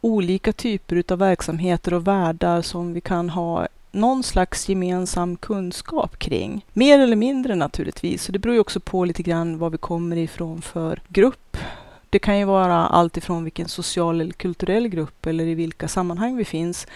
olika 0.00 0.52
typer 0.52 1.04
av 1.08 1.18
verksamheter 1.18 1.94
och 1.94 2.06
världar 2.06 2.62
som 2.62 2.92
vi 2.92 3.00
kan 3.00 3.30
ha 3.30 3.68
någon 3.90 4.22
slags 4.22 4.68
gemensam 4.68 5.36
kunskap 5.36 6.18
kring. 6.18 6.64
Mer 6.72 6.98
eller 6.98 7.16
mindre 7.16 7.54
naturligtvis, 7.54 8.22
så 8.22 8.32
det 8.32 8.38
beror 8.38 8.54
ju 8.54 8.60
också 8.60 8.80
på 8.80 9.04
lite 9.04 9.22
grann 9.22 9.58
var 9.58 9.70
vi 9.70 9.78
kommer 9.78 10.16
ifrån 10.16 10.62
för 10.62 11.00
grupp 11.08 11.56
det 12.10 12.18
kan 12.18 12.38
ju 12.38 12.44
vara 12.44 12.86
allt 12.86 13.16
ifrån 13.16 13.44
vilken 13.44 13.68
social 13.68 14.20
eller 14.20 14.32
kulturell 14.32 14.88
grupp 14.88 15.26
eller 15.26 15.46
i 15.46 15.54
vilka 15.54 15.88
sammanhang 15.88 16.36
vi 16.36 16.44
finns. 16.44 16.86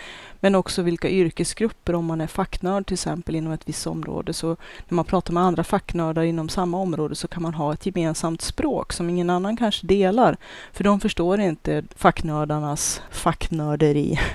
Men 0.40 0.54
också 0.54 0.82
vilka 0.82 1.10
yrkesgrupper, 1.10 1.94
om 1.94 2.04
man 2.04 2.20
är 2.20 2.26
facknörd 2.26 2.86
till 2.86 2.94
exempel 2.94 3.34
inom 3.34 3.52
ett 3.52 3.68
visst 3.68 3.86
område. 3.86 4.32
Så 4.32 4.46
när 4.88 4.94
man 4.94 5.04
pratar 5.04 5.32
med 5.34 5.42
andra 5.42 5.64
facknördar 5.64 6.22
inom 6.22 6.48
samma 6.48 6.78
område 6.78 7.14
så 7.14 7.28
kan 7.28 7.42
man 7.42 7.54
ha 7.54 7.72
ett 7.72 7.86
gemensamt 7.86 8.42
språk 8.42 8.92
som 8.92 9.10
ingen 9.10 9.30
annan 9.30 9.56
kanske 9.56 9.86
delar. 9.86 10.36
För 10.72 10.84
de 10.84 11.00
förstår 11.00 11.40
inte 11.40 11.84
facknördarnas 11.96 13.02
facknörderi. 13.10 14.20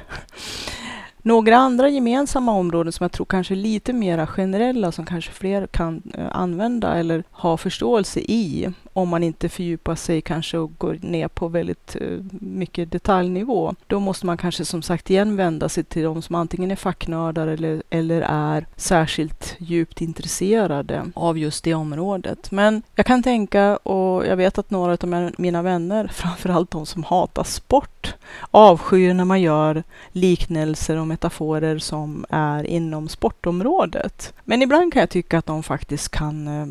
Några 1.21 1.57
andra 1.57 1.89
gemensamma 1.89 2.51
områden 2.51 2.93
som 2.93 3.03
jag 3.03 3.11
tror 3.11 3.25
kanske 3.25 3.53
är 3.53 3.55
lite 3.55 3.93
mera 3.93 4.27
generella 4.27 4.91
som 4.91 5.05
kanske 5.05 5.31
fler 5.31 5.67
kan 5.67 6.01
eh, 6.13 6.27
använda 6.31 6.93
eller 6.93 7.23
ha 7.31 7.57
förståelse 7.57 8.19
i 8.19 8.73
om 8.97 9.09
man 9.09 9.23
inte 9.23 9.49
fördjupar 9.49 9.95
sig 9.95 10.21
kanske 10.21 10.57
och 10.57 10.71
går 10.77 10.97
ner 11.01 11.27
på 11.27 11.47
väldigt 11.47 11.95
eh, 12.01 12.17
mycket 12.31 12.91
detaljnivå. 12.91 13.75
Då 13.87 13.99
måste 13.99 14.25
man 14.25 14.37
kanske 14.37 14.65
som 14.65 14.81
sagt 14.81 15.09
igen 15.09 15.35
vända 15.35 15.69
sig 15.69 15.83
till 15.83 16.03
de 16.03 16.21
som 16.21 16.35
antingen 16.35 16.71
är 16.71 16.75
facknördar 16.75 17.47
eller, 17.47 17.83
eller 17.89 18.21
är 18.21 18.65
särskilt 18.75 19.55
djupt 19.59 20.01
intresserade 20.01 21.05
av 21.15 21.37
just 21.37 21.63
det 21.63 21.73
området. 21.73 22.51
Men 22.51 22.81
jag 22.95 23.05
kan 23.05 23.23
tänka, 23.23 23.77
och 23.77 24.25
jag 24.25 24.37
vet 24.37 24.57
att 24.57 24.69
några 24.69 24.91
av 24.91 25.31
mina 25.37 25.61
vänner, 25.61 26.07
framförallt 26.13 26.71
de 26.71 26.85
som 26.85 27.03
hatar 27.03 27.43
sport, 27.43 28.15
avskyr 28.51 29.13
när 29.13 29.25
man 29.25 29.41
gör 29.41 29.83
liknelser 30.11 30.97
och 30.97 31.07
metaforer 31.07 31.79
som 31.79 32.25
är 32.29 32.63
inom 32.63 33.09
sportområdet. 33.09 34.33
Men 34.43 34.61
ibland 34.61 34.93
kan 34.93 34.99
jag 34.99 35.09
tycka 35.09 35.37
att 35.37 35.45
de 35.45 35.63
faktiskt 35.63 36.09
kan 36.09 36.47
eh, 36.47 36.67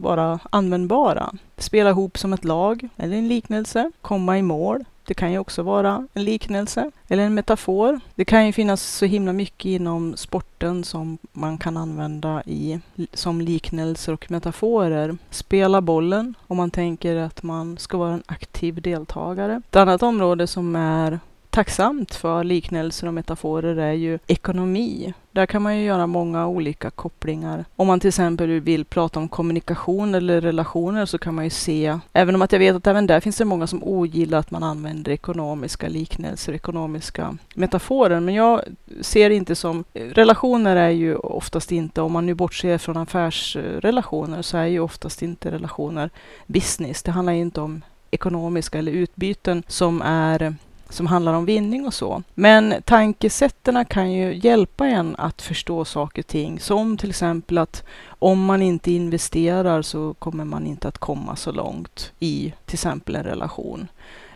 vara 0.00 0.38
användbara. 0.50 1.32
Spela 1.56 1.90
ihop 1.90 2.18
som 2.18 2.32
ett 2.32 2.44
lag, 2.44 2.88
eller 2.96 3.16
en 3.16 3.28
liknelse, 3.28 3.90
komma 4.02 4.38
i 4.38 4.42
mål, 4.42 4.84
Det 5.10 5.14
kan 5.14 5.32
ju 5.32 5.38
också 5.38 5.62
vara 5.62 6.06
en 6.14 6.24
liknelse 6.24 6.90
eller 7.08 7.22
en 7.22 7.34
metafor. 7.34 8.00
Det 8.14 8.24
kan 8.24 8.46
ju 8.46 8.52
finnas 8.52 8.82
så 8.82 9.04
himla 9.04 9.32
mycket 9.32 9.64
inom 9.64 10.16
sporten 10.16 10.84
som 10.84 11.18
man 11.32 11.58
kan 11.58 11.76
använda 11.76 12.42
i, 12.46 12.80
som 13.12 13.40
liknelser 13.40 14.12
och 14.12 14.30
metaforer. 14.30 15.16
Spela 15.30 15.80
bollen 15.80 16.34
om 16.46 16.56
man 16.56 16.70
tänker 16.70 17.16
att 17.16 17.42
man 17.42 17.78
ska 17.78 17.98
vara 17.98 18.12
en 18.12 18.22
aktiv 18.26 18.82
deltagare. 18.82 19.62
Ett 19.68 19.76
annat 19.76 20.02
område 20.02 20.46
som 20.46 20.76
är 20.76 21.20
tacksamt 21.60 22.14
för 22.14 22.44
liknelser 22.44 23.06
och 23.06 23.14
metaforer 23.14 23.76
är 23.76 23.92
ju 23.92 24.18
ekonomi. 24.26 25.14
Där 25.32 25.46
kan 25.46 25.62
man 25.62 25.78
ju 25.78 25.84
göra 25.84 26.06
många 26.06 26.46
olika 26.46 26.90
kopplingar. 26.90 27.64
Om 27.76 27.86
man 27.86 28.00
till 28.00 28.08
exempel 28.08 28.60
vill 28.60 28.84
prata 28.84 29.20
om 29.20 29.28
kommunikation 29.28 30.14
eller 30.14 30.40
relationer 30.40 31.06
så 31.06 31.18
kan 31.18 31.34
man 31.34 31.44
ju 31.44 31.50
se, 31.50 31.98
även 32.12 32.34
om 32.34 32.42
att 32.42 32.52
jag 32.52 32.58
vet 32.58 32.76
att 32.76 32.86
även 32.86 33.06
där 33.06 33.20
finns 33.20 33.36
det 33.36 33.44
många 33.44 33.66
som 33.66 33.84
ogillar 33.84 34.38
att 34.38 34.50
man 34.50 34.62
använder 34.62 35.12
ekonomiska 35.12 35.88
liknelser, 35.88 36.52
ekonomiska 36.52 37.36
metaforer. 37.54 38.20
Men 38.20 38.34
jag 38.34 38.60
ser 39.00 39.30
inte 39.30 39.54
som, 39.54 39.84
relationer 39.94 40.76
är 40.76 40.90
ju 40.90 41.16
oftast 41.16 41.72
inte, 41.72 42.00
om 42.02 42.12
man 42.12 42.26
nu 42.26 42.34
bortser 42.34 42.78
från 42.78 42.96
affärsrelationer, 42.96 44.42
så 44.42 44.56
är 44.56 44.66
ju 44.66 44.80
oftast 44.80 45.22
inte 45.22 45.50
relationer 45.50 46.10
business. 46.46 47.02
Det 47.02 47.10
handlar 47.10 47.32
inte 47.32 47.60
om 47.60 47.82
ekonomiska 48.10 48.78
eller 48.78 48.92
utbyten 48.92 49.62
som 49.66 50.02
är 50.02 50.54
som 50.90 51.06
handlar 51.06 51.32
om 51.34 51.44
vinning 51.44 51.86
och 51.86 51.94
så. 51.94 52.22
Men 52.34 52.74
tankesätten 52.84 53.84
kan 53.84 54.12
ju 54.12 54.34
hjälpa 54.34 54.86
en 54.86 55.16
att 55.18 55.42
förstå 55.42 55.84
saker 55.84 56.22
och 56.22 56.26
ting, 56.26 56.60
som 56.60 56.96
till 56.96 57.10
exempel 57.10 57.58
att 57.58 57.84
om 58.06 58.44
man 58.44 58.62
inte 58.62 58.92
investerar 58.92 59.82
så 59.82 60.14
kommer 60.14 60.44
man 60.44 60.66
inte 60.66 60.88
att 60.88 60.98
komma 60.98 61.36
så 61.36 61.52
långt 61.52 62.12
i 62.18 62.52
till 62.66 62.74
exempel 62.74 63.16
en 63.16 63.24
relation. 63.24 63.88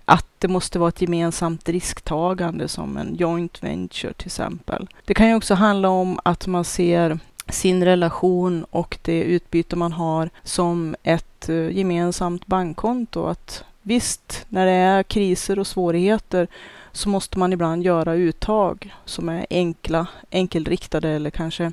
Att 0.04 0.26
det 0.38 0.48
måste 0.48 0.78
vara 0.78 0.88
ett 0.88 1.00
gemensamt 1.00 1.68
risktagande 1.68 2.68
som 2.68 2.96
en 2.96 3.14
joint 3.14 3.62
venture 3.62 4.12
till 4.12 4.26
exempel. 4.26 4.88
Det 5.04 5.14
kan 5.14 5.28
ju 5.28 5.34
också 5.34 5.54
handla 5.54 5.88
om 5.88 6.20
att 6.24 6.46
man 6.46 6.64
ser 6.64 7.18
sin 7.48 7.84
relation 7.84 8.64
och 8.70 8.98
det 9.02 9.22
utbyte 9.22 9.76
man 9.76 9.92
har 9.92 10.30
som 10.42 10.96
ett 11.02 11.48
eh, 11.48 11.76
gemensamt 11.76 12.46
bankkonto. 12.46 13.26
Att 13.26 13.64
Visst, 13.86 14.46
när 14.48 14.66
det 14.66 14.72
är 14.72 15.02
kriser 15.02 15.58
och 15.58 15.66
svårigheter 15.66 16.48
så 16.92 17.08
måste 17.08 17.38
man 17.38 17.52
ibland 17.52 17.82
göra 17.82 18.14
uttag 18.14 18.94
som 19.04 19.28
är 19.28 19.46
enkla, 19.50 20.06
enkelriktade 20.30 21.08
eller 21.08 21.30
kanske 21.30 21.72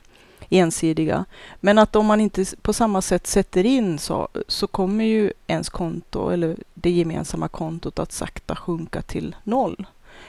ensidiga. 0.50 1.26
Men 1.60 1.78
att 1.78 1.96
om 1.96 2.06
man 2.06 2.22
inte 2.22 2.46
på 2.62 2.74
samma 2.74 3.02
sätt 3.02 3.28
sätter 3.28 3.66
in 3.66 4.00
så, 4.00 4.28
så 4.48 4.68
kommer 4.68 5.04
ju 5.04 5.34
ens 5.48 5.70
konto 5.70 6.30
eller 6.30 6.58
det 6.74 6.92
gemensamma 6.92 7.48
kontot 7.48 8.00
att 8.00 8.12
sakta 8.12 8.56
sjunka 8.56 9.02
till 9.02 9.36
noll. 9.44 9.86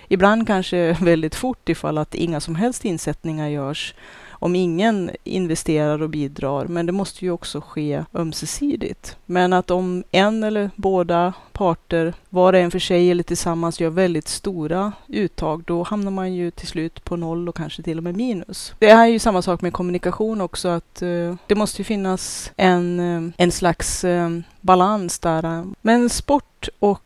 Ibland 0.09 0.47
kanske 0.47 0.93
väldigt 1.01 1.35
fort 1.35 1.69
ifall 1.69 1.99
att 1.99 2.15
inga 2.15 2.41
som 2.41 2.55
helst 2.55 2.85
insättningar 2.85 3.49
görs 3.49 3.95
om 4.43 4.57
ingen 4.57 5.11
investerar 5.25 6.03
och 6.03 6.11
bidrar. 6.11 6.65
Men 6.65 6.87
det 6.87 6.93
måste 6.93 7.25
ju 7.25 7.31
också 7.31 7.61
ske 7.61 8.05
ömsesidigt. 8.15 9.17
Men 9.27 9.53
att 9.53 9.71
om 9.71 10.05
en 10.11 10.43
eller 10.45 10.71
båda 10.77 11.33
parter, 11.53 12.15
var 12.29 12.53
och 12.53 12.59
en 12.59 12.71
för 12.71 12.79
sig 12.79 13.11
eller 13.11 13.23
tillsammans, 13.23 13.81
gör 13.81 13.91
väldigt 13.91 14.29
stora 14.29 14.93
uttag, 15.09 15.63
då 15.67 15.83
hamnar 15.83 16.11
man 16.11 16.35
ju 16.35 16.51
till 16.51 16.69
slut 16.69 17.05
på 17.05 17.17
noll 17.17 17.49
och 17.49 17.57
kanske 17.57 17.83
till 17.83 17.99
och 17.99 18.05
med 18.05 18.17
minus. 18.17 18.75
Det 18.79 18.91
är 18.91 19.07
ju 19.07 19.19
samma 19.19 19.43
sak 19.43 19.61
med 19.61 19.73
kommunikation 19.73 20.41
också, 20.41 20.69
att 20.69 21.03
uh, 21.03 21.35
det 21.47 21.55
måste 21.55 21.81
ju 21.81 21.85
finnas 21.85 22.53
en, 22.57 23.01
uh, 23.01 23.31
en 23.37 23.53
slags 23.53 24.05
uh, 24.05 24.39
balans 24.61 25.19
där. 25.19 25.65
Men 25.81 26.11
sport 26.11 26.69
och 26.79 27.03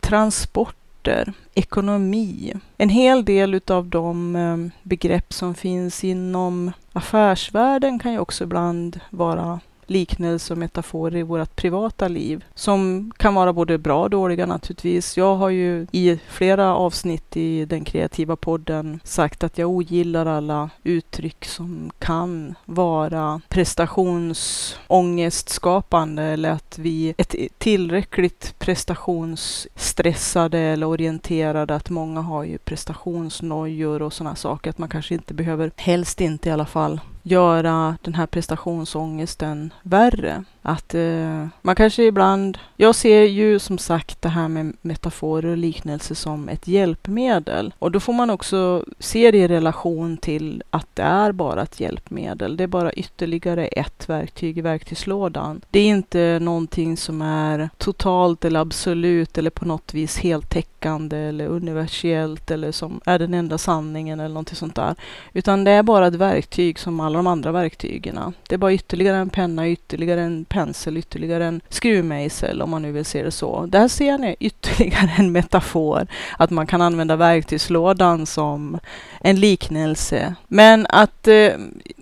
transport 0.00 0.76
transporter, 1.06 1.32
ekonomi. 1.54 2.54
En 2.76 2.88
hel 2.88 3.24
del 3.24 3.60
av 3.66 3.88
de 3.88 4.36
eh, 4.36 4.56
begrepp 4.82 5.32
som 5.32 5.54
finns 5.54 6.04
inom 6.04 6.72
affärsvärlden 6.92 7.98
kan 7.98 8.12
ju 8.12 8.18
också 8.18 8.44
ibland 8.44 9.00
vara 9.10 9.60
liknelser 9.86 10.54
och 10.54 10.58
metaforer 10.58 11.16
i 11.16 11.22
vårt 11.22 11.56
privata 11.56 12.08
liv 12.08 12.44
som 12.54 13.12
kan 13.16 13.34
vara 13.34 13.52
både 13.52 13.78
bra 13.78 14.02
och 14.02 14.10
dåliga 14.10 14.46
naturligtvis. 14.46 15.16
Jag 15.16 15.36
har 15.36 15.50
ju 15.50 15.86
i 15.92 16.18
flera 16.28 16.76
avsnitt 16.76 17.36
i 17.36 17.64
den 17.64 17.84
kreativa 17.84 18.36
podden 18.36 19.00
sagt 19.04 19.44
att 19.44 19.58
jag 19.58 19.70
ogillar 19.70 20.26
alla 20.26 20.70
uttryck 20.84 21.44
som 21.44 21.90
kan 21.98 22.54
vara 22.64 23.40
prestationsångestskapande 23.48 26.22
eller 26.22 26.50
att 26.50 26.78
vi 26.78 27.14
är 27.18 27.48
tillräckligt 27.58 28.54
prestationsstressade 28.58 30.58
eller 30.58 30.86
orienterade. 30.86 31.74
Att 31.74 31.90
många 31.90 32.20
har 32.20 32.44
ju 32.44 32.58
prestationsnojor 32.58 34.02
och 34.02 34.12
sådana 34.12 34.36
saker. 34.36 34.70
Att 34.70 34.78
man 34.78 34.88
kanske 34.88 35.14
inte 35.14 35.34
behöver, 35.34 35.70
helst 35.76 36.20
inte 36.20 36.48
i 36.48 36.52
alla 36.52 36.66
fall, 36.66 37.00
göra 37.26 37.96
den 38.02 38.14
här 38.14 38.26
prestationsångesten 38.26 39.72
värre. 39.82 40.44
Att 40.68 40.94
eh, 40.94 41.46
man 41.62 41.74
kanske 41.74 42.02
ibland, 42.02 42.58
jag 42.76 42.94
ser 42.94 43.22
ju 43.22 43.58
som 43.58 43.78
sagt 43.78 44.22
det 44.22 44.28
här 44.28 44.48
med 44.48 44.72
metaforer 44.82 45.50
och 45.50 45.56
liknelser 45.56 46.14
som 46.14 46.48
ett 46.48 46.68
hjälpmedel. 46.68 47.74
Och 47.78 47.92
då 47.92 48.00
får 48.00 48.12
man 48.12 48.30
också 48.30 48.84
se 48.98 49.30
det 49.30 49.38
i 49.38 49.48
relation 49.48 50.16
till 50.16 50.62
att 50.70 50.88
det 50.94 51.02
är 51.02 51.32
bara 51.32 51.62
ett 51.62 51.80
hjälpmedel. 51.80 52.56
Det 52.56 52.64
är 52.64 52.68
bara 52.68 52.92
ytterligare 52.92 53.66
ett 53.66 54.08
verktyg 54.08 54.58
i 54.58 54.60
verktygslådan. 54.60 55.60
Det 55.70 55.78
är 55.78 55.86
inte 55.86 56.38
någonting 56.42 56.96
som 56.96 57.22
är 57.22 57.70
totalt 57.78 58.44
eller 58.44 58.60
absolut 58.60 59.38
eller 59.38 59.50
på 59.50 59.64
något 59.64 59.94
vis 59.94 60.18
heltäckande 60.18 61.16
eller 61.16 61.46
universellt 61.46 62.50
eller 62.50 62.72
som 62.72 63.00
är 63.04 63.18
den 63.18 63.34
enda 63.34 63.58
sanningen 63.58 64.20
eller 64.20 64.34
någonting 64.34 64.56
sånt 64.56 64.74
där. 64.74 64.94
Utan 65.32 65.64
det 65.64 65.70
är 65.70 65.82
bara 65.82 66.06
ett 66.06 66.14
verktyg 66.14 66.78
som 66.78 67.00
alla 67.00 67.16
de 67.16 67.26
andra 67.26 67.52
verktygen. 67.52 68.34
Det 68.48 68.54
är 68.54 68.58
bara 68.58 68.72
ytterligare 68.72 69.16
en 69.16 69.30
penna, 69.30 69.68
ytterligare 69.68 70.22
en 70.22 70.44
pensel, 70.56 70.96
ytterligare 70.96 71.44
en 71.44 71.60
skruvmejsel 71.68 72.62
om 72.62 72.70
man 72.70 72.82
nu 72.82 72.92
vill 72.92 73.04
se 73.04 73.22
det 73.22 73.30
så. 73.30 73.66
Där 73.66 73.88
ser 73.88 74.18
ni 74.18 74.36
ytterligare 74.40 75.10
en 75.18 75.32
metafor, 75.32 76.06
att 76.38 76.50
man 76.50 76.66
kan 76.66 76.82
använda 76.82 77.16
verktygslådan 77.16 78.26
som 78.26 78.78
en 79.20 79.40
liknelse. 79.40 80.34
Men 80.48 80.86
att 80.90 81.28
eh, 81.28 81.52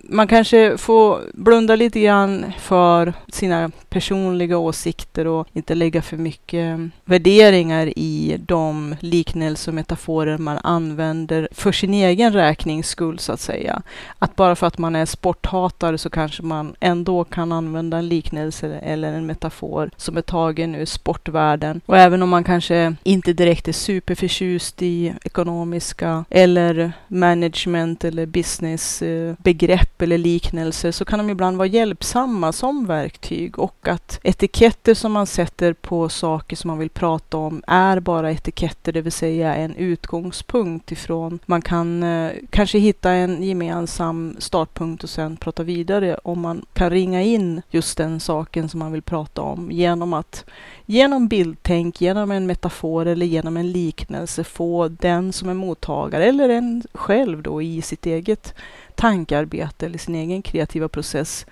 man 0.09 0.27
kanske 0.27 0.77
får 0.77 1.21
blunda 1.33 1.75
lite 1.75 1.99
grann 1.99 2.53
för 2.59 3.13
sina 3.27 3.71
personliga 3.89 4.57
åsikter 4.57 5.27
och 5.27 5.47
inte 5.53 5.75
lägga 5.75 6.01
för 6.01 6.17
mycket 6.17 6.79
eh, 6.79 6.85
värderingar 7.05 7.93
i 7.95 8.37
de 8.45 8.95
liknelser 8.99 9.71
och 9.71 9.75
metaforer 9.75 10.37
man 10.37 10.57
använder 10.63 11.47
för 11.51 11.71
sin 11.71 11.93
egen 11.93 12.33
räknings 12.33 12.87
skull, 12.87 13.19
så 13.19 13.31
att 13.31 13.39
säga. 13.39 13.81
Att 14.19 14.35
bara 14.35 14.55
för 14.55 14.67
att 14.67 14.77
man 14.77 14.95
är 14.95 15.05
sporthatare 15.05 15.97
så 15.97 16.09
kanske 16.09 16.43
man 16.43 16.75
ändå 16.79 17.23
kan 17.23 17.51
använda 17.51 17.97
en 17.97 18.07
liknelse 18.07 18.79
eller 18.83 19.13
en 19.13 19.25
metafor 19.25 19.89
som 19.97 20.17
är 20.17 20.21
tagen 20.21 20.75
ur 20.75 20.85
sportvärlden. 20.85 21.81
Och 21.85 21.97
även 21.97 22.21
om 22.21 22.29
man 22.29 22.43
kanske 22.43 22.95
inte 23.03 23.33
direkt 23.33 23.67
är 23.67 23.73
superförtjust 23.73 24.81
i 24.81 25.13
ekonomiska 25.23 26.25
eller 26.29 26.93
management 27.07 28.03
eller 28.03 28.25
businessbegrepp 28.25 30.01
eh, 30.01 30.03
eller 30.03 30.17
liknelser 30.17 30.91
så 30.91 31.05
kan 31.05 31.19
de 31.19 31.29
ibland 31.29 31.57
vara 31.57 31.67
hjälpsamma 31.67 32.51
som 32.51 32.85
verktyg 32.85 33.59
och 33.59 33.87
att 33.87 34.19
etiketter 34.23 34.93
som 34.93 35.11
man 35.11 35.27
sätter 35.27 35.73
på 35.73 36.09
saker 36.09 36.55
som 36.55 36.67
man 36.67 36.79
vill 36.79 36.89
prata 36.89 37.37
om 37.37 37.63
är 37.67 37.99
bara 37.99 38.31
etiketter, 38.31 38.91
det 38.91 39.01
vill 39.01 39.11
säga 39.11 39.55
en 39.55 39.75
utgångspunkt 39.75 40.91
ifrån. 40.91 41.39
Man 41.45 41.61
kan 41.61 42.03
eh, 42.03 42.31
kanske 42.49 42.77
hitta 42.77 43.11
en 43.11 43.43
gemensam 43.43 44.35
startpunkt 44.39 45.03
och 45.03 45.09
sen 45.09 45.37
prata 45.37 45.63
vidare 45.63 46.17
om 46.23 46.41
man 46.41 46.65
kan 46.73 46.89
ringa 46.89 47.21
in 47.21 47.61
just 47.69 47.97
den 47.97 48.19
saken 48.19 48.69
som 48.69 48.79
man 48.79 48.91
vill 48.91 49.01
prata 49.01 49.41
om 49.41 49.71
genom 49.71 50.13
att 50.13 50.45
genom 50.85 51.27
bildtänk, 51.27 52.01
genom 52.01 52.31
en 52.31 52.47
metafor 52.47 53.05
eller 53.05 53.25
genom 53.25 53.57
en 53.57 53.71
liknelse 53.71 54.43
få 54.43 54.87
den 54.87 55.33
som 55.33 55.49
är 55.49 55.53
mottagare 55.53 56.25
eller 56.25 56.49
en 56.49 56.83
själv 56.95 57.43
då 57.43 57.61
i 57.61 57.81
sitt 57.81 58.05
eget 58.05 58.53
tankearbete 58.95 59.85
eller 59.85 59.97
sin 59.97 60.15
egen 60.15 60.41
kreativa 60.41 60.89
process 60.89 61.45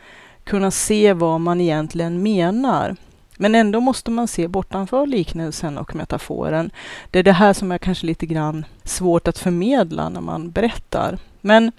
kunna 0.44 0.72
se 0.72 1.14
vad 1.14 1.42
man 1.42 1.62
egentligen 1.62 2.24
menar. 2.24 2.96
Men 3.38 3.56
ändå 3.56 3.80
måste 3.80 4.12
man 4.12 4.28
se 4.28 4.48
bortanför 4.48 5.06
liknelsen 5.06 5.78
och 5.78 5.96
metaforen. 5.96 6.72
Det 7.12 7.20
är 7.20 7.24
det 7.24 7.32
här 7.32 7.54
som 7.54 7.72
är 7.72 7.78
kanske 7.78 8.06
lite 8.06 8.26
grann 8.26 8.66
svårt 8.84 9.28
att 9.28 9.38
förmedla 9.38 10.10
när 10.10 10.22
man 10.22 10.52
berättar. 10.52 11.18
Men 11.42 11.72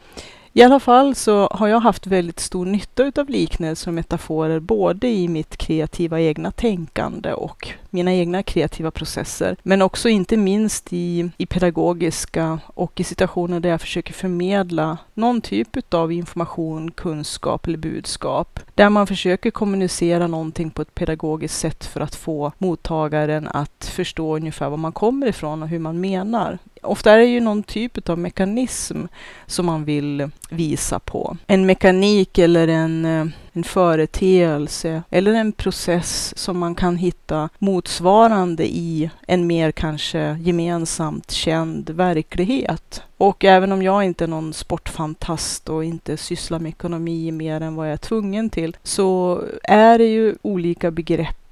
i 0.56 0.62
alla 0.62 0.80
fall 0.80 1.14
så 1.14 1.48
har 1.52 1.68
jag 1.68 1.80
haft 1.80 2.06
väldigt 2.06 2.40
stor 2.40 2.66
nytta 2.66 3.04
utav 3.04 3.28
liknelser 3.28 3.88
och 3.88 3.94
metaforer 3.94 4.60
både 4.60 5.08
i 5.08 5.28
mitt 5.28 5.56
kreativa 5.56 6.20
egna 6.20 6.50
tänkande 6.50 7.32
och 7.32 7.68
mina 7.90 8.14
egna 8.14 8.42
kreativa 8.42 8.90
processer. 8.90 9.56
Men 9.62 9.82
också 9.82 10.08
inte 10.08 10.36
minst 10.36 10.92
i, 10.92 11.30
i 11.36 11.46
pedagogiska 11.46 12.58
och 12.66 13.00
i 13.00 13.04
situationer 13.04 13.60
där 13.60 13.68
jag 13.68 13.80
försöker 13.80 14.12
förmedla 14.12 14.98
någon 15.14 15.40
typ 15.40 15.76
utav 15.76 16.12
information, 16.12 16.90
kunskap 16.90 17.66
eller 17.66 17.78
budskap. 17.78 18.60
Där 18.74 18.90
man 18.90 19.06
försöker 19.06 19.50
kommunicera 19.50 20.26
någonting 20.26 20.70
på 20.70 20.82
ett 20.82 20.94
pedagogiskt 20.94 21.58
sätt 21.58 21.84
för 21.84 22.00
att 22.00 22.14
få 22.14 22.52
mottagaren 22.58 23.48
att 23.48 23.90
förstå 23.94 24.36
ungefär 24.36 24.68
var 24.68 24.76
man 24.76 24.92
kommer 24.92 25.26
ifrån 25.26 25.62
och 25.62 25.68
hur 25.68 25.78
man 25.78 26.00
menar 26.00 26.58
ofta 26.84 27.12
är 27.12 27.18
det 27.18 27.24
ju 27.24 27.40
någon 27.40 27.62
typ 27.62 28.08
av 28.08 28.18
mekanism 28.18 29.02
som 29.46 29.66
man 29.66 29.84
vill 29.84 30.30
visa 30.50 30.98
på. 30.98 31.36
En 31.46 31.66
mekanik 31.66 32.38
eller 32.38 32.68
en, 32.68 33.04
eh, 33.04 33.26
en 33.52 33.64
företeelse 33.64 35.02
eller 35.10 35.34
en 35.34 35.52
process 35.52 36.38
som 36.38 36.58
man 36.58 36.74
kan 36.74 36.96
hitta 36.96 37.48
motsvarande 37.58 38.66
i 38.66 39.10
en 39.26 39.46
mer 39.46 39.72
kanske 39.72 40.38
gemensamt 40.40 41.30
känd 41.30 41.90
verklighet. 41.90 43.02
Och 43.16 43.44
även 43.44 43.72
om 43.72 43.82
jag 43.82 44.04
inte 44.04 44.24
är 44.24 44.28
någon 44.28 44.52
sportfantast 44.52 45.68
och 45.68 45.84
inte 45.84 46.16
sysslar 46.16 46.58
med 46.58 46.68
ekonomi 46.68 47.32
mer 47.32 47.60
än 47.60 47.74
vad 47.74 47.86
jag 47.86 47.92
är 47.92 47.96
tvungen 47.96 48.50
till, 48.50 48.76
så 48.82 49.40
är 49.62 49.98
det 49.98 50.06
ju 50.06 50.34
olika 50.42 50.90
begrepp 50.90 51.43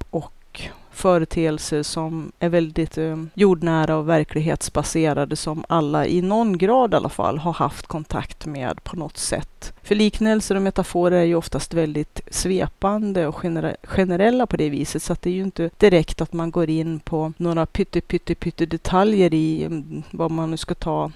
företeelser 0.93 1.83
som 1.83 2.31
är 2.39 2.49
väldigt 2.49 2.97
eh, 2.97 3.23
jordnära 3.33 3.97
och 3.97 4.09
verklighetsbaserade 4.09 5.35
som 5.35 5.65
alla 5.69 6.05
i 6.05 6.21
någon 6.21 6.57
grad 6.57 6.93
i 6.93 6.95
alla 6.95 7.09
fall 7.09 7.37
har 7.37 7.53
haft 7.53 7.87
kontakt 7.87 8.45
med 8.45 8.83
på 8.83 8.95
något 8.95 9.17
sätt. 9.17 9.73
För 9.83 9.95
liknelser 9.95 10.55
och 10.55 10.61
metaforer 10.61 11.17
är 11.17 11.23
ju 11.23 11.35
oftast 11.35 11.73
väldigt 11.73 12.21
svepande 12.31 13.27
och 13.27 13.35
generella 13.83 14.47
på 14.47 14.57
det 14.57 14.69
viset 14.69 15.03
så 15.03 15.13
att 15.13 15.21
det 15.21 15.29
är 15.29 15.33
ju 15.33 15.43
inte 15.43 15.69
direkt 15.77 16.21
att 16.21 16.33
man 16.33 16.51
går 16.51 16.69
in 16.69 16.99
på 16.99 17.33
några 17.37 17.65
pytte, 17.65 18.01
pytte, 18.01 18.35
pytte 18.35 18.65
detaljer 18.65 19.33
i 19.33 19.63
mm, 19.63 20.03
vad 20.11 20.31
man 20.31 20.51
nu 20.51 20.57
ska 20.57 20.75
ta 20.75 21.11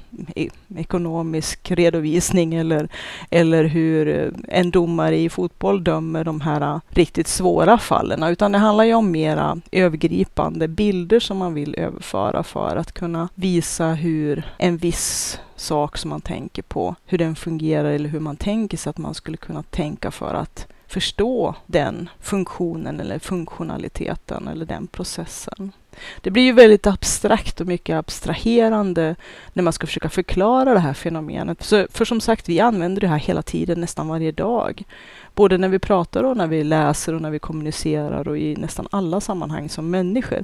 ekonomisk 0.75 1.71
redovisning 1.71 2.55
eller, 2.55 2.89
eller 3.29 3.63
hur 3.63 4.07
eh, 4.07 4.31
en 4.47 4.71
domare 4.71 5.17
i 5.17 5.29
fotboll 5.29 5.83
dömer 5.83 6.23
de 6.23 6.41
här 6.41 6.81
riktigt 6.89 7.27
svåra 7.27 7.77
fallen, 7.77 8.23
utan 8.23 8.51
det 8.51 8.57
handlar 8.57 8.83
ju 8.83 8.93
om 8.93 9.11
mera 9.11 9.59
övergripande 9.71 10.67
bilder 10.67 11.19
som 11.19 11.37
man 11.37 11.53
vill 11.53 11.75
överföra 11.77 12.43
för 12.43 12.75
att 12.75 12.91
kunna 12.91 13.29
visa 13.35 13.87
hur 13.87 14.51
en 14.57 14.77
viss 14.77 15.39
sak 15.55 15.97
som 15.97 16.09
man 16.09 16.21
tänker 16.21 16.61
på, 16.61 16.95
hur 17.05 17.17
den 17.17 17.35
fungerar 17.35 17.91
eller 17.91 18.09
hur 18.09 18.19
man 18.19 18.37
tänker 18.37 18.77
sig 18.77 18.89
att 18.89 18.97
man 18.97 19.13
skulle 19.13 19.37
kunna 19.37 19.63
tänka 19.63 20.11
för 20.11 20.33
att 20.33 20.67
förstå 20.87 21.55
den 21.65 22.09
funktionen 22.19 22.99
eller 22.99 23.19
funktionaliteten 23.19 24.47
eller 24.47 24.65
den 24.65 24.87
processen. 24.87 25.71
Det 26.21 26.31
blir 26.31 26.43
ju 26.43 26.51
väldigt 26.51 26.87
abstrakt 26.87 27.61
och 27.61 27.67
mycket 27.67 27.95
abstraherande 27.95 29.15
när 29.53 29.63
man 29.63 29.73
ska 29.73 29.87
försöka 29.87 30.09
förklara 30.09 30.73
det 30.73 30.79
här 30.79 30.93
fenomenet. 30.93 31.63
Så, 31.63 31.87
för 31.91 32.05
som 32.05 32.21
sagt, 32.21 32.49
vi 32.49 32.59
använder 32.59 33.01
det 33.01 33.07
här 33.07 33.17
hela 33.17 33.41
tiden, 33.41 33.81
nästan 33.81 34.07
varje 34.07 34.31
dag. 34.31 34.83
Både 35.35 35.57
när 35.57 35.69
vi 35.69 35.79
pratar 35.79 36.23
och 36.23 36.37
när 36.37 36.47
vi 36.47 36.63
läser 36.63 37.13
och 37.13 37.21
när 37.21 37.31
vi 37.31 37.39
kommunicerar 37.39 38.27
och 38.27 38.37
i 38.37 38.55
nästan 38.55 38.87
alla 38.91 39.21
sammanhang 39.21 39.69
som 39.69 39.89
människor, 39.89 40.43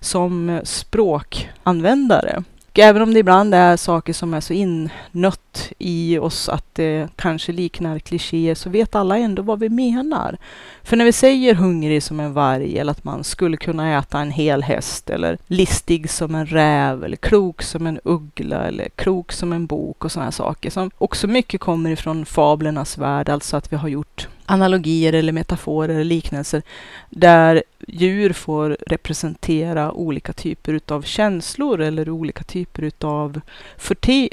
som 0.00 0.60
språkanvändare. 0.64 2.44
Och 2.72 2.78
även 2.78 3.02
om 3.02 3.14
det 3.14 3.20
ibland 3.20 3.54
är 3.54 3.76
saker 3.76 4.12
som 4.12 4.34
är 4.34 4.40
så 4.40 4.52
innött 4.52 5.72
i 5.78 6.18
oss 6.18 6.48
att 6.48 6.74
det 6.74 7.08
kanske 7.16 7.52
liknar 7.52 7.98
klichéer 7.98 8.54
så 8.54 8.70
vet 8.70 8.94
alla 8.94 9.18
ändå 9.18 9.42
vad 9.42 9.58
vi 9.58 9.68
menar. 9.68 10.36
För 10.82 10.96
när 10.96 11.04
vi 11.04 11.12
säger 11.12 11.54
hungrig 11.54 12.02
som 12.02 12.20
en 12.20 12.32
varg 12.32 12.78
eller 12.78 12.92
att 12.92 13.04
man 13.04 13.24
skulle 13.24 13.56
kunna 13.56 13.98
äta 13.98 14.20
en 14.20 14.30
hel 14.30 14.62
häst 14.62 15.10
eller 15.10 15.38
listig 15.46 16.10
som 16.10 16.34
en 16.34 16.46
räv 16.46 17.04
eller 17.04 17.16
klok 17.16 17.62
som 17.62 17.86
en 17.86 18.00
uggla 18.04 18.64
eller 18.64 18.88
klok 18.88 19.32
som 19.32 19.52
en 19.52 19.66
bok 19.66 20.04
och 20.04 20.12
sådana 20.12 20.32
saker 20.32 20.70
som 20.70 20.90
också 20.98 21.26
mycket 21.26 21.60
kommer 21.60 21.90
ifrån 21.90 22.24
fablernas 22.24 22.98
värld, 22.98 23.28
alltså 23.28 23.56
att 23.56 23.72
vi 23.72 23.76
har 23.76 23.88
gjort 23.88 24.28
analogier 24.50 25.12
eller 25.12 25.32
metaforer 25.32 25.88
eller 25.88 26.04
liknelser 26.04 26.62
där 27.10 27.62
djur 27.88 28.32
får 28.32 28.76
representera 28.86 29.92
olika 29.92 30.32
typer 30.32 30.72
utav 30.72 31.02
känslor 31.02 31.80
eller 31.80 32.10
olika 32.10 32.44
typer 32.44 32.82
utav 32.82 33.40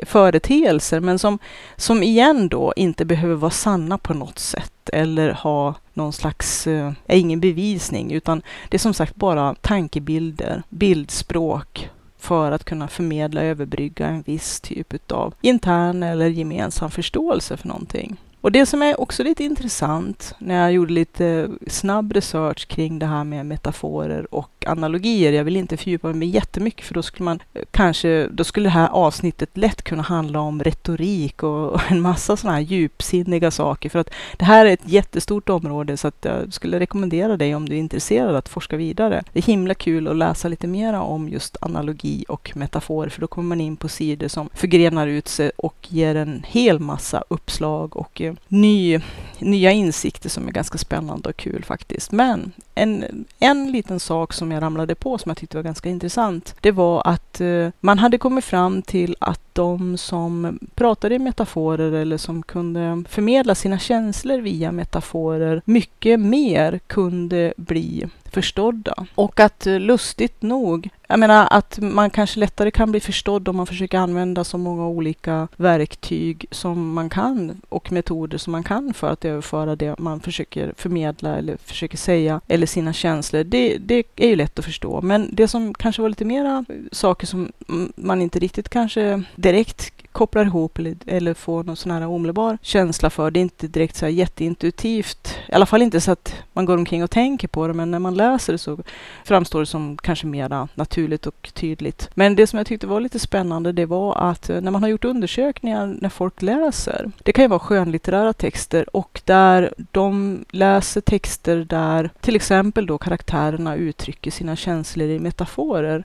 företeelser 0.06 1.00
men 1.00 1.20
som, 1.20 1.40
som 1.76 2.04
igen 2.04 2.48
då 2.48 2.74
inte 2.76 3.06
behöver 3.06 3.36
vara 3.36 3.52
sanna 3.52 3.98
på 3.98 4.14
något 4.14 4.40
sätt 4.40 4.90
eller 4.94 5.32
ha 5.32 5.76
någon 5.94 6.14
slags, 6.14 6.68
eh, 6.68 6.92
är 7.08 7.18
ingen 7.18 7.40
bevisning 7.40 8.12
utan 8.12 8.42
det 8.70 8.78
är 8.78 8.80
som 8.80 8.94
sagt 8.94 9.16
bara 9.16 9.56
tankebilder, 9.56 10.64
bildspråk 10.70 11.90
för 12.20 12.52
att 12.52 12.64
kunna 12.64 12.88
förmedla, 12.88 13.42
överbrygga 13.42 14.08
en 14.08 14.22
viss 14.22 14.60
typ 14.62 14.94
utav 14.94 15.34
intern 15.42 16.04
eller 16.04 16.28
gemensam 16.28 16.92
förståelse 16.92 17.58
för 17.58 17.68
någonting. 17.68 18.18
Och 18.48 18.52
det 18.52 18.66
som 18.66 18.82
är 18.82 19.02
också 19.02 19.24
lite 19.24 19.44
intressant 19.44 20.36
när 20.40 20.62
jag 20.62 20.74
gjorde 20.74 20.94
lite 20.94 21.50
snabb 21.68 22.14
research 22.14 22.68
kring 22.68 23.00
det 23.00 23.06
här 23.06 23.24
med 23.24 23.46
metaforer 23.46 24.36
och 24.36 24.66
analogier. 24.68 25.32
Jag 25.32 25.44
vill 25.44 25.58
inte 25.58 25.78
fördjupa 25.78 26.14
mig 26.14 26.28
jättemycket 26.28 26.86
för 26.86 26.94
då 26.94 27.04
skulle 27.04 27.26
man 27.26 27.40
eh, 27.54 27.62
kanske, 27.72 28.28
då 28.28 28.44
skulle 28.44 28.66
det 28.66 28.74
här 28.74 28.90
avsnittet 28.90 29.58
lätt 29.58 29.82
kunna 29.82 30.04
handla 30.04 30.40
om 30.40 30.64
retorik 30.64 31.44
och 31.44 31.92
en 31.92 32.02
massa 32.02 32.38
sådana 32.38 32.58
här 32.58 32.64
djupsinniga 32.64 33.52
saker. 33.52 33.90
För 33.90 34.00
att 34.00 34.10
det 34.38 34.46
här 34.46 34.66
är 34.66 34.74
ett 34.74 34.90
jättestort 34.90 35.50
område 35.50 35.98
så 35.98 36.08
att 36.08 36.26
jag 36.26 36.54
skulle 36.54 36.80
rekommendera 36.80 37.38
dig 37.38 37.56
om 37.56 37.70
du 37.70 37.76
är 37.76 37.80
intresserad 37.80 38.36
att 38.36 38.50
forska 38.50 38.78
vidare. 38.78 39.24
Det 39.34 39.40
är 39.40 39.44
himla 39.44 39.74
kul 39.74 40.08
att 40.08 40.16
läsa 40.16 40.48
lite 40.48 40.68
mera 40.68 41.02
om 41.02 41.30
just 41.30 41.58
analogi 41.62 42.26
och 42.28 42.52
metafor 42.56 43.10
för 43.10 43.22
då 43.22 43.28
kommer 43.28 43.48
man 43.48 43.62
in 43.62 43.78
på 43.78 43.88
sidor 43.88 44.28
som 44.28 44.50
förgrenar 44.54 45.08
ut 45.08 45.28
sig 45.28 45.52
och 45.58 45.88
ger 45.90 46.16
en 46.16 46.44
hel 46.48 46.80
massa 46.80 47.24
uppslag 47.30 47.98
och 47.98 48.22
eh, 48.22 48.34
ny, 48.48 49.00
nya 49.40 49.72
insikter 49.72 50.30
som 50.30 50.48
är 50.48 50.52
ganska 50.52 50.78
spännande 50.78 51.30
och 51.30 51.38
kul 51.38 51.64
faktiskt. 51.64 52.12
Men 52.12 52.52
en, 52.76 53.26
en 53.40 53.72
liten 53.72 54.00
sak 54.00 54.34
som 54.34 54.52
jag 54.52 54.62
ramlade 54.62 54.96
på 54.96 55.18
som 55.18 55.30
jag 55.30 55.38
tyckte 55.38 55.58
var 55.58 55.64
ganska 55.64 55.90
intressant, 55.90 56.56
det 56.62 56.72
var 56.72 57.02
att 57.06 57.42
eh, 57.42 57.70
man 57.80 58.00
hade 58.00 58.18
kommit 58.18 58.46
fram 58.46 58.82
till 58.82 59.16
att 59.20 59.42
de 59.54 59.98
som 59.98 60.60
pratade 60.76 61.16
i 61.16 61.20
metaforer 61.20 61.92
eller 61.92 62.18
som 62.18 62.44
kunde 62.44 63.04
förmedla 63.10 63.56
sina 63.56 63.80
känslor 63.80 64.38
via 64.38 64.72
metaforer 64.72 65.62
mycket 65.66 66.20
mer 66.20 66.80
kunde 66.88 67.54
bli 67.58 68.08
förstådda. 68.32 69.06
Och 69.16 69.40
att 69.40 69.68
eh, 69.68 69.80
lustigt 69.80 70.42
nog, 70.42 70.90
jag 71.08 71.20
menar 71.20 71.48
att 71.52 71.80
man 71.82 72.10
kanske 72.10 72.40
lättare 72.40 72.72
kan 72.72 72.92
bli 72.92 73.00
förstådd 73.00 73.48
om 73.48 73.56
man 73.56 73.68
försöker 73.68 73.98
använda 73.98 74.44
så 74.44 74.58
många 74.58 74.88
olika 74.88 75.48
verktyg 75.56 76.46
som 76.52 76.94
man 76.94 77.10
kan 77.10 77.62
och 77.70 77.92
metoder 77.92 78.38
som 78.38 78.52
man 78.52 78.64
kan 78.64 78.94
för 78.94 79.10
att 79.10 79.26
överföra 79.26 79.76
det 79.76 80.00
man 80.00 80.20
försöker 80.20 80.74
förmedla 80.78 81.38
eller 81.38 81.58
försöker 81.58 81.98
säga 81.98 82.42
eller 82.48 82.68
sina 82.68 82.94
känslor. 82.94 83.44
Det, 83.44 83.78
det 83.78 84.04
är 84.16 84.28
ju 84.28 84.36
lätt 84.36 84.60
att 84.60 84.66
förstå. 84.66 85.02
Men 85.02 85.30
det 85.34 85.48
som 85.48 85.74
kanske 85.74 86.02
var 86.02 86.10
lite 86.10 86.26
mera 86.26 86.66
saker 86.92 87.28
som 87.28 87.52
man 87.96 88.22
inte 88.22 88.40
riktigt 88.40 88.70
kanske 88.70 89.24
direkt 89.36 89.94
kopplar 90.12 90.46
ihop 90.46 90.80
eller, 90.80 90.96
eller 91.06 91.34
får 91.34 91.64
någon 91.64 91.76
sån 91.76 91.92
här 91.92 92.08
omedelbar 92.08 92.58
känsla 92.62 93.10
för. 93.10 93.32
Det 93.32 93.40
är 93.40 93.42
inte 93.42 93.68
direkt 93.68 93.96
så 93.96 94.06
här 94.06 94.12
jätteintuitivt. 94.12 95.36
I 95.48 95.54
alla 95.54 95.66
fall 95.66 95.82
inte 95.82 96.02
så 96.02 96.12
att 96.12 96.36
man 96.54 96.66
går 96.66 96.78
omkring 96.78 97.04
och 97.04 97.12
tänker 97.12 97.48
på 97.48 97.68
det, 97.68 97.74
men 97.74 97.92
när 97.92 98.00
man 98.00 98.16
läser 98.16 98.54
det 98.54 98.60
så 98.60 98.80
framstår 99.26 99.60
det 99.60 99.66
som 99.66 99.98
kanske 99.98 100.28
mera 100.28 100.68
naturligt 100.76 100.97
och 101.26 101.50
tydligt. 101.54 102.10
Men 102.14 102.36
det 102.36 102.48
som 102.48 102.58
jag 102.58 102.68
tyckte 102.68 102.88
var 102.88 103.02
lite 103.02 103.20
spännande, 103.20 103.72
det 103.72 103.86
var 103.86 104.16
att 104.30 104.50
eh, 104.50 104.62
när 104.62 104.72
man 104.72 104.84
har 104.84 104.90
gjort 104.90 105.06
undersökningar 105.06 105.98
när 106.02 106.10
folk 106.10 106.42
läser, 106.42 107.12
det 107.24 107.34
kan 107.34 107.44
ju 107.44 107.48
vara 107.50 107.60
skönlitterära 107.60 108.34
texter 108.34 108.96
och 108.96 109.22
där 109.26 109.74
de 109.92 110.40
läser 110.50 111.02
texter 111.02 111.58
där 111.58 112.10
till 112.22 112.36
exempel 112.36 112.86
då 112.86 112.98
karaktärerna 112.98 113.76
uttrycker 113.76 114.32
sina 114.32 114.56
känslor 114.56 115.10
i 115.10 115.20
metaforer, 115.20 116.04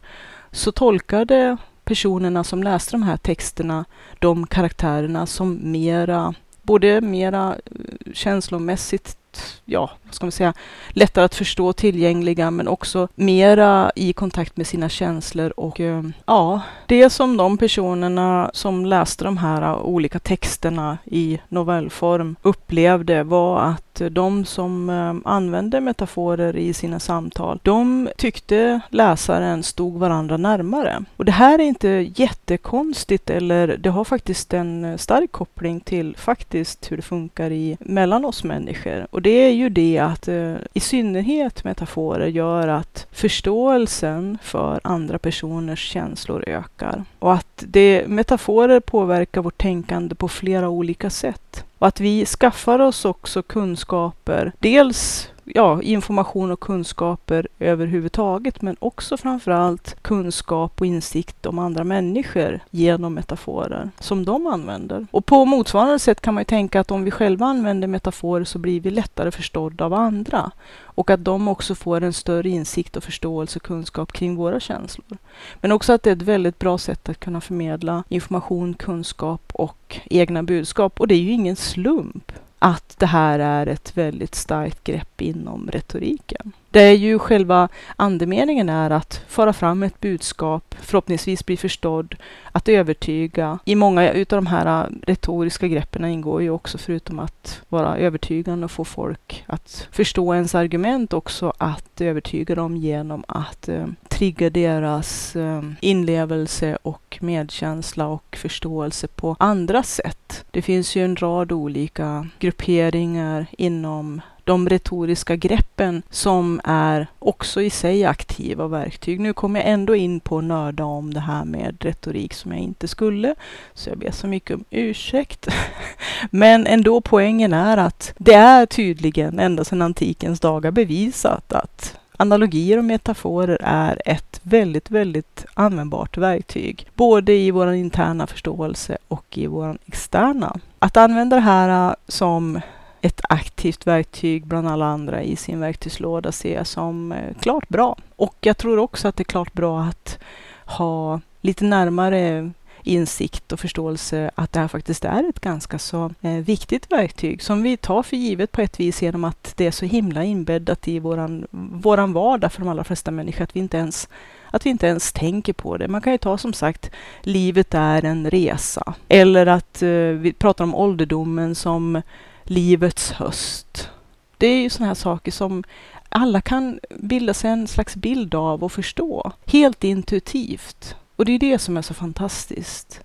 så 0.51 0.73
tolkade 0.73 1.57
personerna 1.85 2.45
som 2.45 2.63
läste 2.63 2.93
de 2.93 3.03
här 3.03 3.17
texterna, 3.17 3.85
de 4.19 4.47
karaktärerna 4.47 5.27
som 5.27 5.59
mera, 5.63 6.35
både 6.63 7.01
mera 7.01 7.57
eh, 7.67 8.13
känslomässigt 8.13 9.17
ja, 9.65 9.91
vad 10.05 10.15
ska 10.15 10.27
man 10.27 10.33
säga, 10.33 10.53
lättare 10.89 11.25
att 11.25 11.35
förstå, 11.35 11.73
tillgängliga, 11.73 12.51
men 12.51 12.69
också 12.69 13.09
mera 13.15 13.93
i 13.97 14.13
kontakt 14.13 14.57
med 14.57 14.67
sina 14.67 14.89
känslor. 14.89 15.53
Och 15.57 15.81
eh, 15.81 16.03
ja, 16.27 16.61
det 16.87 17.11
som 17.11 17.37
de 17.37 17.59
personerna 17.59 18.51
som 18.55 18.87
läste 18.87 19.25
de 19.25 19.37
här 19.37 19.81
olika 19.81 20.19
texterna 20.19 20.99
i 21.05 21.41
novellform 21.49 22.37
upplevde 22.43 23.23
var 23.23 23.61
att 23.61 23.92
att 24.01 24.15
de 24.15 24.45
som 24.45 24.91
eh, 24.91 25.33
använde 25.33 25.81
metaforer 25.81 26.57
i 26.57 26.73
sina 26.73 27.01
samtal, 27.01 27.59
de 27.63 28.09
tyckte 28.17 28.81
läsaren 28.89 29.63
stod 29.63 29.99
varandra 29.99 30.37
närmare. 30.37 31.05
Och 31.17 31.25
det 31.25 31.33
här 31.33 31.59
är 31.59 31.63
inte 31.63 31.89
jättekonstigt 32.17 33.31
eller 33.31 33.77
det 33.77 33.91
har 33.91 34.05
faktiskt 34.05 34.55
en 34.55 34.99
stark 34.99 35.33
koppling 35.33 35.81
till 35.81 36.17
faktiskt 36.17 36.93
hur 36.93 36.97
det 36.97 37.03
funkar 37.03 37.51
i, 37.51 37.77
mellan 37.81 38.25
oss 38.25 38.45
människor. 38.45 39.07
Och 39.11 39.23
det 39.23 39.31
är 39.31 39.53
ju 39.53 39.69
det 39.69 39.99
att 39.99 40.29
eh, 40.29 40.55
i 40.75 40.81
synnerhet 40.81 41.65
metaforer 41.65 42.27
gör 42.27 42.69
att 42.69 43.07
förståelsen 43.13 44.39
för 44.43 44.81
andra 44.85 45.19
personers 45.19 45.91
känslor 45.91 46.45
ökar. 46.47 47.05
Och 47.19 47.33
att 47.33 47.65
det, 47.67 48.09
metaforer 48.09 48.81
påverkar 48.81 49.43
vårt 49.43 49.59
tänkande 49.59 50.15
på 50.15 50.29
flera 50.29 50.69
olika 50.69 51.11
sätt. 51.11 51.65
Och 51.83 51.89
att 51.89 52.01
vi 52.01 52.27
skaffar 52.27 52.79
oss 52.79 53.05
också 53.05 53.43
kunskaper, 53.43 54.53
dels 54.59 55.29
ja, 55.55 55.83
information 55.83 56.51
och 56.51 56.61
kunskaper 56.61 57.49
överhuvudtaget, 57.59 58.63
men 58.63 58.77
också 58.79 59.17
framförallt 59.17 60.03
kunskap 60.03 60.81
och 60.81 60.87
insikt 60.87 61.47
om 61.47 61.59
andra 61.59 61.85
människor 61.85 62.61
genom 62.71 63.15
metaforer 63.15 63.91
som 63.99 64.25
de 64.25 64.47
använder. 64.47 65.07
Och 65.11 65.27
på 65.27 65.45
motsvarande 65.45 65.99
sätt 65.99 66.21
kan 66.21 66.35
man 66.35 66.41
ju 66.41 66.45
tänka 66.45 66.81
att 66.81 66.91
om 66.91 67.05
vi 67.05 67.11
själva 67.11 67.47
använder 67.47 67.89
metaforer 67.89 68.45
så 68.45 68.59
blir 68.59 68.81
vi 68.81 68.91
lättare 68.91 69.31
förstådda 69.31 69.85
av 69.85 69.95
andra 69.95 70.51
och 70.95 71.11
att 71.11 71.25
de 71.25 71.49
också 71.49 71.75
får 71.75 72.03
en 72.03 72.13
större 72.13 72.49
insikt 72.49 72.97
och 72.97 73.05
förståelse 73.05 73.59
och 73.59 73.63
kunskap 73.63 74.13
kring 74.13 74.37
våra 74.37 74.61
känslor. 74.61 75.19
Men 75.61 75.73
också 75.73 75.93
att 75.93 76.03
det 76.03 76.11
är 76.11 76.17
ett 76.17 76.23
väldigt 76.23 76.59
bra 76.59 76.79
sätt 76.79 77.09
att 77.09 77.21
kunna 77.21 77.41
förmedla 77.41 78.05
information, 78.09 78.75
kunskap 78.75 79.53
och 79.53 80.01
egna 80.05 80.43
budskap. 80.43 81.01
Och 81.01 81.09
det 81.09 81.15
är 81.15 81.21
ju 81.21 81.31
ingen 81.31 81.57
slump 81.57 82.33
att 82.63 82.95
det 82.99 83.07
här 83.07 83.39
är 83.39 83.67
ett 83.67 83.97
väldigt 83.97 84.35
starkt 84.35 84.85
grepp 84.85 85.21
inom 85.21 85.71
retoriken. 85.71 86.53
Det 86.73 86.81
är 86.83 86.93
ju 86.97 87.19
själva 87.19 87.69
andemeningen 87.97 88.69
är 88.69 88.91
att 88.91 89.25
föra 89.29 89.53
fram 89.53 89.83
ett 89.83 90.01
budskap, 90.01 90.75
förhoppningsvis 90.81 91.47
bli 91.47 91.57
förstådd, 91.57 92.15
att 92.53 92.69
övertyga. 92.69 93.59
I 93.65 93.75
många 93.75 94.13
utav 94.13 94.37
de 94.37 94.47
här 94.47 94.85
äh, 94.85 94.91
retoriska 95.07 95.69
greppen 95.69 96.05
ingår 96.05 96.43
ju 96.43 96.51
också, 96.51 96.79
förutom 96.79 97.19
att 97.19 97.63
vara 97.69 97.97
övertygande 97.97 98.65
och 98.65 98.71
få 98.71 98.85
folk 98.85 99.45
att 99.47 99.89
förstå 99.91 100.35
ens 100.35 100.55
argument, 100.55 101.13
också 101.13 101.53
att 101.59 102.01
övertyga 102.01 102.55
dem 102.55 102.77
genom 102.77 103.25
att 103.29 103.69
eh, 103.69 103.87
trigga 104.09 104.51
deras 104.51 105.37
eh, 105.37 105.63
inlevelse 105.81 106.79
och 106.83 107.19
medkänsla 107.21 108.07
och 108.07 108.37
förståelse 108.41 109.07
på 109.09 109.37
andra 109.39 109.83
sätt. 109.83 110.45
Det 110.51 110.63
finns 110.63 110.97
ju 110.97 111.05
en 111.05 111.17
rad 111.17 111.53
olika 111.53 112.29
grupperingar 112.39 113.47
inom 113.51 114.21
de 114.45 114.69
retoriska 114.69 115.37
greppen 115.37 116.03
som 116.11 116.61
är 116.65 117.07
också 117.19 117.63
i 117.63 117.71
sig 117.71 118.05
aktiva 118.05 118.69
verktyg. 118.69 119.21
Nu 119.21 119.33
kommer 119.33 119.61
jag 119.61 119.69
ändå 119.69 119.95
in 119.95 120.21
på 120.21 120.39
att 120.39 120.45
nörda 120.45 120.85
om 120.85 121.15
det 121.15 121.21
här 121.21 121.45
med 121.45 121.77
retorik 121.85 122.35
som 122.35 122.53
jag 122.53 122.61
inte 122.61 122.89
skulle, 122.89 123.35
så 123.75 123.91
jag 123.91 123.99
ber 123.99 124.11
så 124.11 124.27
mycket 124.27 124.55
om 124.55 124.65
ursäkt. 124.71 125.49
Men 126.31 126.67
ändå 126.67 127.01
poängen 127.01 127.53
är 127.53 127.77
att 127.77 128.15
det 128.19 128.35
är 128.35 128.67
tydligen 128.67 129.39
ända 129.39 129.65
sedan 129.65 129.83
antikens 129.83 130.41
dagar 130.41 130.71
bevisat 130.71 131.53
att 131.53 131.99
analogier 132.17 132.79
och 132.79 132.85
metaforer 132.85 133.59
är 133.63 134.03
ett 134.05 134.41
väldigt, 134.43 134.91
väldigt 134.91 135.47
användbart 135.55 136.17
verktyg. 136.17 136.87
Både 136.95 137.33
i 137.33 137.51
vår 137.51 137.73
interna 137.73 138.27
förståelse 138.27 138.99
och 139.09 139.39
i 139.39 139.47
vår 139.47 139.79
externa. 139.87 140.61
Att 140.79 140.97
använda 140.97 141.37
det 141.37 141.43
här 141.43 141.89
äh, 141.89 141.95
som 142.09 142.61
ett 143.03 143.21
aktivt 143.29 143.87
verktyg 143.87 144.47
bland 144.47 144.69
alla 144.69 144.87
andra 144.87 145.23
i 145.23 145.37
sin 145.37 145.61
verktygslåda 145.61 146.33
ser 146.33 146.55
jag 146.55 146.67
som 146.67 147.13
eh, 147.13 147.35
klart 147.41 147.69
bra. 147.69 147.97
Och 148.17 148.37
jag 148.41 148.59
tror 148.59 148.79
också 148.79 149.09
att 149.09 149.17
det 149.17 149.23
är 149.23 149.25
klart 149.25 149.53
bra 149.53 149.83
att 149.83 150.19
ha 150.65 151.21
lite 151.41 151.65
närmare 151.65 152.51
insikt 152.83 153.53
och 153.53 153.61
förståelse 153.61 154.31
att 154.35 154.53
det 154.53 154.61
här 154.61 154.69
faktiskt 154.69 155.05
är 155.05 155.29
ett 155.29 155.41
ganska 155.41 155.79
så 155.79 156.11
eh, 156.21 156.33
viktigt 156.33 156.93
verktyg 156.93 157.43
som 157.43 157.63
vi 157.63 157.77
tar 157.77 158.03
för 158.03 158.17
givet 158.17 158.53
på 158.53 158.61
ett 158.61 158.81
vis 158.81 159.03
genom 159.03 159.25
att 159.25 159.53
det 159.57 159.67
är 159.67 159.71
så 159.71 159.85
himla 159.85 160.25
inbäddat 160.25 160.89
i 160.89 160.99
våran, 160.99 161.47
våran 161.83 162.13
vardag 162.13 162.53
för 162.53 162.61
de 162.61 162.69
allra 162.69 162.85
flesta 162.85 163.11
människor 163.11 163.45
att 163.45 163.57
vi 163.57 163.61
inte 163.61 163.77
ens 163.77 164.09
att 164.51 164.67
vi 164.67 164.71
inte 164.71 164.87
ens 164.87 165.13
tänker 165.13 165.53
på 165.53 165.77
det. 165.77 165.89
Man 165.89 166.01
kan 166.01 166.13
ju 166.13 166.19
ta 166.19 166.39
som 166.39 166.53
sagt, 166.53 166.91
livet 167.23 167.75
är 167.75 168.05
en 168.05 168.31
resa. 168.31 168.95
Eller 169.09 169.47
att 169.47 169.83
eh, 169.83 169.89
vi 169.99 170.35
pratar 170.39 170.65
om 170.65 170.75
ålderdomen 170.75 171.55
som 171.55 172.03
livets 172.45 173.13
höst. 173.13 173.91
Det 174.39 174.47
är 174.47 174.63
ju 174.63 174.71
sådana 174.71 174.87
här 174.89 174.95
saker 174.95 175.33
som 175.33 175.65
alla 176.09 176.41
kan 176.41 176.81
bilda 176.99 177.35
sig 177.35 177.51
en 177.51 177.67
slags 177.67 177.97
bild 177.97 178.35
av 178.35 178.65
och 178.65 178.73
förstå. 178.73 179.33
Helt 179.47 179.85
intuitivt. 179.85 180.97
Och 181.17 181.25
det 181.25 181.33
är 181.33 181.39
det 181.39 181.59
som 181.59 181.77
är 181.77 181.83
så 181.83 181.95
fantastiskt. 181.95 183.01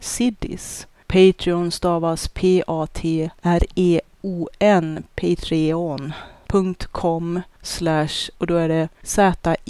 siddis. 0.00 0.86
Patreon 1.06 1.70
stavas 1.70 2.28
P-A-T-R-E-O-N, 2.28 3.32
Patreon 5.14 6.12
com 6.92 7.40
slash 7.62 8.30
och 8.38 8.46
då 8.46 8.56
är 8.56 8.68
det 8.68 8.88
Z-I-D-D-I-S, 9.02 9.60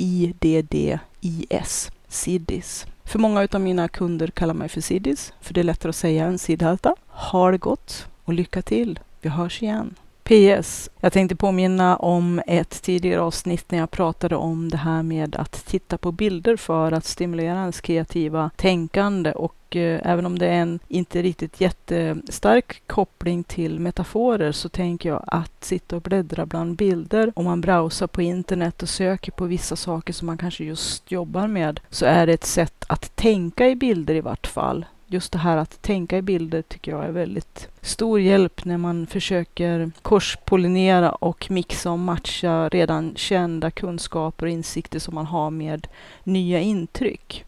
Siddis. 2.09 2.87
För 3.05 3.19
många 3.19 3.49
av 3.53 3.61
mina 3.61 3.88
kunder 3.88 4.27
kallar 4.27 4.55
mig 4.55 4.69
för 4.69 4.81
Siddis, 4.81 5.33
för 5.40 5.55
det 5.55 5.61
är 5.61 5.64
lättare 5.64 5.90
att 5.90 5.97
säga 5.97 6.25
än 6.25 6.38
Siddharta. 6.38 6.95
Ha 7.07 7.51
det 7.51 7.59
gott 7.59 8.07
och 8.25 8.33
lycka 8.33 8.62
till. 8.62 8.99
Vi 9.21 9.29
hörs 9.29 9.62
igen. 9.62 9.95
PS. 10.31 10.90
Jag 11.01 11.12
tänkte 11.12 11.37
påminna 11.37 11.97
om 11.97 12.43
ett 12.47 12.83
tidigare 12.83 13.21
avsnitt 13.21 13.71
när 13.71 13.79
jag 13.79 13.90
pratade 13.90 14.37
om 14.37 14.69
det 14.69 14.77
här 14.77 15.03
med 15.03 15.37
att 15.37 15.66
titta 15.66 15.99
på 15.99 16.12
bilder 16.12 16.57
för 16.57 16.93
att 16.93 17.05
stimulera 17.05 17.61
ens 17.61 17.81
kreativa 17.81 18.51
tänkande. 18.57 19.33
Och 19.33 19.77
eh, 19.77 20.01
även 20.05 20.27
om 20.27 20.38
det 20.38 20.47
är 20.47 20.53
en 20.53 20.79
inte 20.88 21.23
riktigt 21.23 21.61
jättestark 21.61 22.83
koppling 22.87 23.45
till 23.45 23.81
metaforer 23.81 24.53
så 24.53 24.69
tänker 24.69 25.09
jag 25.09 25.25
att 25.27 25.64
sitta 25.64 25.97
och 25.97 26.03
bläddra 26.03 26.47
bland 26.47 26.77
bilder. 26.77 27.33
Om 27.37 27.45
man 27.45 27.61
browsar 27.61 28.07
på 28.07 28.23
internet 28.23 28.83
och 28.83 28.88
söker 28.88 29.33
på 29.33 29.45
vissa 29.45 29.77
saker 29.77 30.12
som 30.12 30.27
man 30.27 30.38
kanske 30.38 30.64
just 30.64 31.11
jobbar 31.11 31.47
med 31.47 31.81
så 31.88 32.07
är 32.07 32.27
det 32.27 32.33
ett 32.33 32.47
sätt 32.47 32.85
att 32.88 33.16
tänka 33.16 33.69
i 33.69 33.77
bilder 33.77 34.14
i 34.14 34.21
vart 34.21 34.47
fall 34.47 34.85
just 35.12 35.33
det 35.33 35.38
här 35.38 35.57
att 35.57 35.83
tänka 35.83 36.18
i 36.18 36.23
bilder 36.23 36.62
tycker 36.62 36.92
jag 36.92 37.05
är 37.05 37.12
väldigt 37.12 37.68
stor 37.81 38.20
hjälp 38.20 38.64
när 38.64 38.79
man 38.79 39.07
försöker 39.07 39.90
korspollinera 40.03 41.12
och 41.12 41.51
mixa 41.51 41.90
och 41.90 41.99
matcha 41.99 42.68
redan 42.68 43.12
kända 43.16 43.70
kunskaper 43.70 44.46
och 44.46 44.53
insikter 44.53 44.99
som 44.99 45.14
man 45.14 45.27
har 45.27 45.51
med 45.51 45.87
nya 46.25 46.61
intryck. 46.61 47.44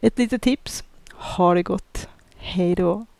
Ett 0.00 0.18
litet 0.18 0.42
tips. 0.42 0.84
Ha 1.12 1.54
det 1.54 1.62
gott. 1.62 2.08
Hej 2.36 2.74
då. 2.74 3.06